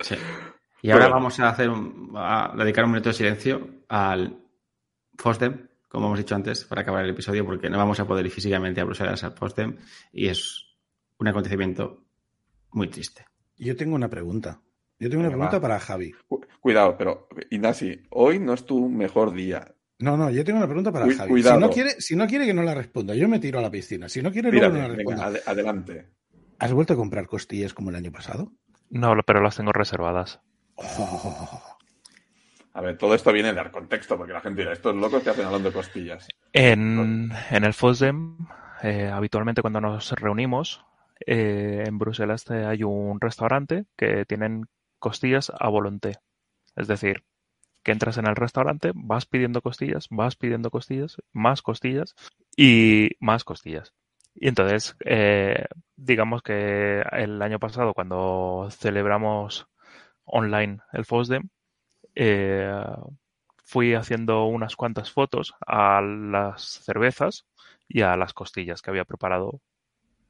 Sí. 0.00 0.16
Y 0.84 0.90
ahora 0.90 1.04
Bueno. 1.06 1.14
vamos 1.16 1.40
a 1.40 1.48
hacer 1.48 1.70
un, 1.70 2.12
a 2.14 2.52
dedicar 2.58 2.84
un 2.84 2.90
minuto 2.90 3.08
de 3.08 3.14
silencio 3.14 3.68
al 3.88 4.38
FOSDEM, 5.16 5.66
como 5.88 6.06
hemos 6.08 6.18
dicho 6.18 6.34
antes, 6.34 6.66
para 6.66 6.82
acabar 6.82 7.02
el 7.04 7.10
episodio, 7.12 7.46
porque 7.46 7.70
no 7.70 7.78
vamos 7.78 7.98
a 8.00 8.06
poder 8.06 8.26
ir 8.26 8.32
físicamente 8.32 8.82
a 8.82 8.84
Bruselas 8.84 9.24
al 9.24 9.32
FOSDEM 9.32 9.78
y 10.12 10.28
es 10.28 10.76
un 11.18 11.28
acontecimiento 11.28 12.04
muy 12.72 12.88
triste. 12.88 13.24
Yo 13.56 13.74
tengo 13.76 13.94
una 13.94 14.08
pregunta. 14.10 14.60
Yo 14.98 15.08
tengo 15.08 15.20
una 15.20 15.30
Venga, 15.30 15.48
pregunta 15.48 15.56
va. 15.56 15.62
para 15.62 15.80
Javi. 15.80 16.12
Cu- 16.28 16.44
Cuidado, 16.60 16.96
pero 16.98 17.28
Ignasi, 17.50 18.02
hoy 18.10 18.38
no 18.38 18.52
es 18.52 18.66
tu 18.66 18.86
mejor 18.90 19.32
día. 19.32 19.74
No, 20.00 20.18
no, 20.18 20.28
yo 20.30 20.44
tengo 20.44 20.58
una 20.58 20.66
pregunta 20.66 20.92
para 20.92 21.06
Javi. 21.14 21.30
cuidado. 21.30 21.56
Si 21.56 21.60
no, 21.62 21.70
quiere, 21.70 21.90
si 21.98 22.14
no 22.14 22.26
quiere 22.26 22.44
que 22.44 22.52
no 22.52 22.62
la 22.62 22.74
responda, 22.74 23.14
yo 23.14 23.26
me 23.26 23.38
tiro 23.38 23.58
a 23.58 23.62
la 23.62 23.70
piscina. 23.70 24.06
Si 24.10 24.20
no 24.20 24.30
quiere, 24.30 24.50
luego 24.52 24.68
no 24.68 24.74
la 24.82 24.88
venga, 24.88 24.96
responda. 24.96 25.26
ade- 25.28 25.42
adelante. 25.46 26.10
¿Has 26.58 26.72
vuelto 26.74 26.92
a 26.92 26.96
comprar 26.96 27.26
costillas 27.26 27.72
como 27.72 27.88
el 27.88 27.96
año 27.96 28.12
pasado? 28.12 28.52
No, 28.90 29.14
pero 29.26 29.40
las 29.40 29.56
tengo 29.56 29.72
reservadas. 29.72 30.40
A 32.72 32.80
ver, 32.80 32.98
todo 32.98 33.14
esto 33.14 33.32
viene 33.32 33.50
de 33.50 33.54
dar 33.54 33.70
contexto, 33.70 34.16
porque 34.16 34.32
la 34.32 34.40
gente 34.40 34.62
dirá, 34.62 34.72
estos 34.72 34.96
locos 34.96 35.22
que 35.22 35.30
hacen 35.30 35.46
hablando 35.46 35.68
de 35.68 35.74
costillas. 35.74 36.26
En, 36.52 37.30
en 37.50 37.64
el 37.64 37.72
FOSDEM, 37.72 38.36
eh, 38.82 39.10
habitualmente 39.12 39.62
cuando 39.62 39.80
nos 39.80 40.10
reunimos, 40.12 40.84
eh, 41.26 41.84
en 41.86 41.98
Bruselas 41.98 42.50
hay 42.50 42.82
un 42.82 43.20
restaurante 43.20 43.84
que 43.96 44.24
tienen 44.24 44.66
costillas 44.98 45.52
a 45.58 45.68
volonté. 45.68 46.18
Es 46.74 46.88
decir, 46.88 47.22
que 47.84 47.92
entras 47.92 48.18
en 48.18 48.26
el 48.26 48.34
restaurante, 48.34 48.92
vas 48.94 49.26
pidiendo 49.26 49.62
costillas, 49.62 50.08
vas 50.10 50.34
pidiendo 50.36 50.70
costillas, 50.70 51.16
más 51.32 51.62
costillas 51.62 52.14
y 52.56 53.10
más 53.20 53.44
costillas. 53.44 53.92
Y 54.34 54.48
entonces, 54.48 54.96
eh, 55.04 55.66
digamos 55.94 56.42
que 56.42 57.02
el 57.12 57.40
año 57.40 57.60
pasado, 57.60 57.94
cuando 57.94 58.68
celebramos 58.72 59.68
online 60.24 60.78
el 60.92 61.04
FOSDEM, 61.04 61.48
eh, 62.14 62.70
fui 63.64 63.94
haciendo 63.94 64.44
unas 64.46 64.76
cuantas 64.76 65.10
fotos 65.10 65.54
a 65.66 66.00
las 66.00 66.62
cervezas 66.84 67.46
y 67.88 68.02
a 68.02 68.16
las 68.16 68.32
costillas 68.34 68.82
que 68.82 68.90
había 68.90 69.04
preparado 69.04 69.60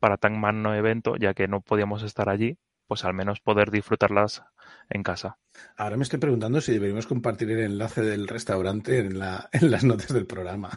para 0.01 0.17
tan 0.17 0.39
magno 0.39 0.75
evento, 0.75 1.17
ya 1.17 1.35
que 1.35 1.49
no 1.49 1.61
podíamos 1.61 2.03
estar 2.03 2.29
allí, 2.29 2.59
pues 2.87 3.05
al 3.05 3.15
menos 3.15 3.41
poder 3.41 3.71
disfrutarlas 3.71 4.45
en 4.91 5.03
casa. 5.03 5.39
Ahora 5.77 5.97
me 5.97 6.03
estoy 6.03 6.19
preguntando 6.19 6.61
si 6.61 6.73
deberíamos 6.73 7.07
compartir 7.07 7.51
el 7.53 7.61
enlace 7.61 8.03
del 8.03 8.29
restaurante 8.29 8.99
en, 8.99 9.19
la, 9.19 9.49
en 9.53 9.71
las 9.71 9.85
notas 9.85 10.13
del 10.13 10.27
programa. 10.27 10.71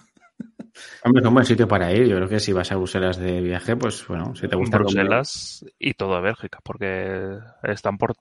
Hombre, 1.03 1.21
es 1.21 1.27
un 1.27 1.33
buen 1.33 1.45
sitio 1.45 1.67
para 1.67 1.91
ir. 1.91 2.07
Yo 2.07 2.15
creo 2.17 2.29
que 2.29 2.39
si 2.39 2.53
vas 2.53 2.71
a 2.71 2.75
Bruselas 2.75 3.17
de 3.17 3.41
viaje, 3.41 3.75
pues 3.75 4.07
bueno, 4.07 4.35
si 4.35 4.47
te 4.47 4.55
gusta 4.55 4.77
comer- 4.77 4.93
Bruselas 4.93 5.65
y 5.79 5.93
toda 5.95 6.21
Bélgica, 6.21 6.59
porque 6.63 7.37
están 7.63 7.97
por, 7.97 8.15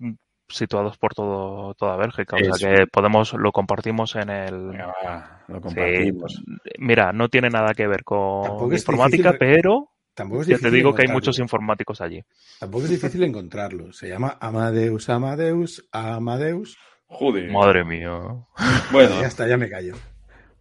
situados 0.48 0.96
por 0.98 1.14
todo, 1.14 1.74
toda 1.74 1.96
Bélgica. 1.96 2.36
O 2.36 2.54
sea 2.54 2.76
que 2.76 2.86
podemos, 2.86 3.32
lo 3.34 3.52
compartimos 3.52 4.14
en 4.16 4.30
el. 4.30 4.72
Sí. 5.68 6.12
Mira, 6.78 7.12
no 7.12 7.28
tiene 7.28 7.48
nada 7.50 7.74
que 7.74 7.86
ver 7.86 8.04
con 8.04 8.72
informática, 8.72 9.32
difícil- 9.32 9.38
pero 9.38 9.90
Tampoco 10.14 10.42
es 10.42 10.48
ya 10.48 10.58
te 10.58 10.70
digo 10.70 10.94
que 10.94 11.02
hay 11.02 11.08
muchos 11.12 11.38
informáticos 11.38 12.00
allí. 12.00 12.22
Tampoco 12.58 12.84
es 12.84 12.90
difícil 12.90 13.22
encontrarlo. 13.24 13.92
Se 13.92 14.08
llama 14.08 14.38
Amadeus, 14.40 15.08
Amadeus, 15.10 15.86
Amadeus. 15.92 16.78
Joder. 17.08 17.50
Madre 17.52 17.84
mía. 17.84 18.18
Bueno, 18.90 19.20
Ya 19.20 19.26
está, 19.26 19.46
ya 19.46 19.56
me 19.58 19.68
callo. 19.68 19.94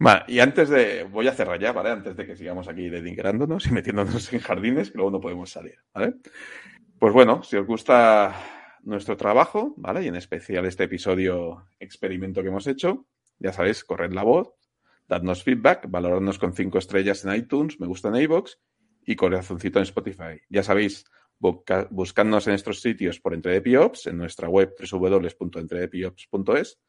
va, 0.05 0.25
y 0.27 0.39
antes 0.39 0.69
de. 0.69 1.03
Voy 1.05 1.27
a 1.27 1.31
cerrar 1.33 1.59
ya, 1.59 1.71
¿vale? 1.71 1.89
Antes 1.91 2.15
de 2.17 2.25
que 2.25 2.35
sigamos 2.35 2.67
aquí 2.67 2.89
dedingrándonos 2.89 3.65
y 3.67 3.71
metiéndonos 3.71 4.31
en 4.33 4.39
jardines, 4.41 4.91
que 4.91 4.97
luego 4.97 5.11
no 5.11 5.21
podemos 5.21 5.49
salir, 5.49 5.75
¿vale? 5.93 6.15
Pues 6.99 7.13
bueno, 7.13 7.41
si 7.43 7.55
os 7.57 7.65
gusta 7.65 8.35
nuestro 8.85 9.17
trabajo, 9.17 9.73
¿vale? 9.77 10.03
Y 10.03 10.07
en 10.07 10.15
especial 10.15 10.65
este 10.65 10.85
episodio 10.85 11.67
experimento 11.79 12.41
que 12.41 12.49
hemos 12.49 12.67
hecho. 12.67 13.07
Ya 13.39 13.51
sabéis, 13.51 13.83
corred 13.83 14.13
la 14.13 14.23
voz, 14.23 14.53
dadnos 15.07 15.43
feedback, 15.43 15.89
valoradnos 15.89 16.39
con 16.39 16.53
cinco 16.53 16.77
estrellas 16.77 17.25
en 17.25 17.35
iTunes, 17.35 17.79
me 17.79 17.87
gusta 17.87 18.09
en 18.09 18.15
iVoox 18.15 18.55
y 19.05 19.15
corazoncito 19.15 19.79
en 19.79 19.83
Spotify. 19.83 20.41
Ya 20.49 20.63
sabéis, 20.63 21.05
buscadnos 21.39 22.47
en 22.47 22.53
estos 22.53 22.81
sitios 22.81 23.19
por 23.19 23.33
EntredePiops, 23.33 24.07
en 24.07 24.17
nuestra 24.17 24.49
web 24.49 24.73
www.entredepiops.es, 24.79 26.79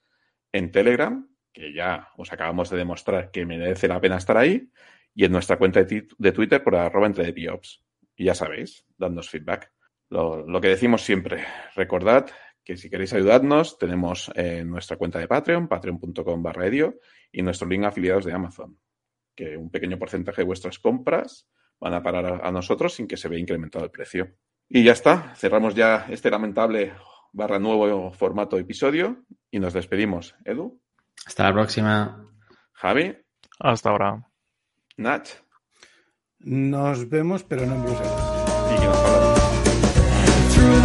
en 0.53 0.71
Telegram, 0.71 1.29
que 1.53 1.73
ya 1.73 2.09
os 2.17 2.33
acabamos 2.33 2.71
de 2.71 2.77
demostrar 2.77 3.31
que 3.31 3.45
merece 3.45 3.89
la 3.89 4.01
pena 4.01 4.19
estar 4.19 4.37
ahí, 4.37 4.71
y 5.15 5.25
en 5.25 5.33
nuestra 5.33 5.57
cuenta 5.57 5.83
de, 5.83 6.33
Twitter 6.33 6.63
por 6.63 6.77
arroba 6.77 7.07
entredepiops. 7.07 7.83
Y 8.17 8.25
ya 8.25 8.35
sabéis, 8.35 8.85
dadnos 8.99 9.31
feedback. 9.31 9.73
Lo, 10.09 10.47
lo, 10.47 10.61
que 10.61 10.69
decimos 10.69 11.03
siempre, 11.03 11.45
recordad 11.75 12.27
que 12.67 12.77
si 12.77 12.91
queréis 12.91 13.13
ayudarnos, 13.13 13.79
tenemos 13.79 14.31
eh, 14.35 14.65
nuestra 14.65 14.97
cuenta 14.97 15.21
de 15.21 15.29
Patreon, 15.29 15.69
patreon.com 15.69 16.43
barra 16.43 16.67
y 17.31 17.43
nuestro 17.43 17.69
link 17.69 17.85
afiliados 17.85 18.25
de 18.25 18.33
Amazon, 18.33 18.77
que 19.37 19.57
un 19.57 19.71
pequeño 19.71 19.99
porcentaje 19.99 20.43
de 20.43 20.47
vuestras 20.47 20.81
compras 20.81 21.47
van 21.79 21.95
a 21.95 22.03
parar 22.03 22.41
a, 22.43 22.51
nosotros 22.51 22.95
sin 22.95 23.07
que 23.07 23.17
se 23.17 23.29
vea 23.29 23.39
incrementado 23.39 23.85
el 23.85 23.93
precio. 23.93 24.35
Y 24.69 24.83
ya 24.83 24.93
está, 24.93 25.35
cerramos 25.37 25.77
ya 25.77 26.07
este 26.11 26.29
lamentable 26.29 26.93
barra 27.33 27.61
nuevo 27.61 28.13
formato 28.13 28.59
episodio 28.59 29.25
y 29.49 29.61
nos 29.61 29.73
despedimos. 29.73 30.35
Edu. 30.45 30.81
Hasta 31.25 31.45
la 31.45 31.53
próxima. 31.53 32.33
Javi. 32.73 33.17
Hasta 33.61 33.91
ahora. 33.91 34.27
Nach. 34.97 35.29
Nos 36.41 37.09
vemos, 37.09 37.45
pero 37.45 37.65
no 37.65 37.75
en 37.75 37.83
Bruselas. 37.83 38.75
Y 38.75 38.81
que 38.81 38.87
nos 38.87 39.36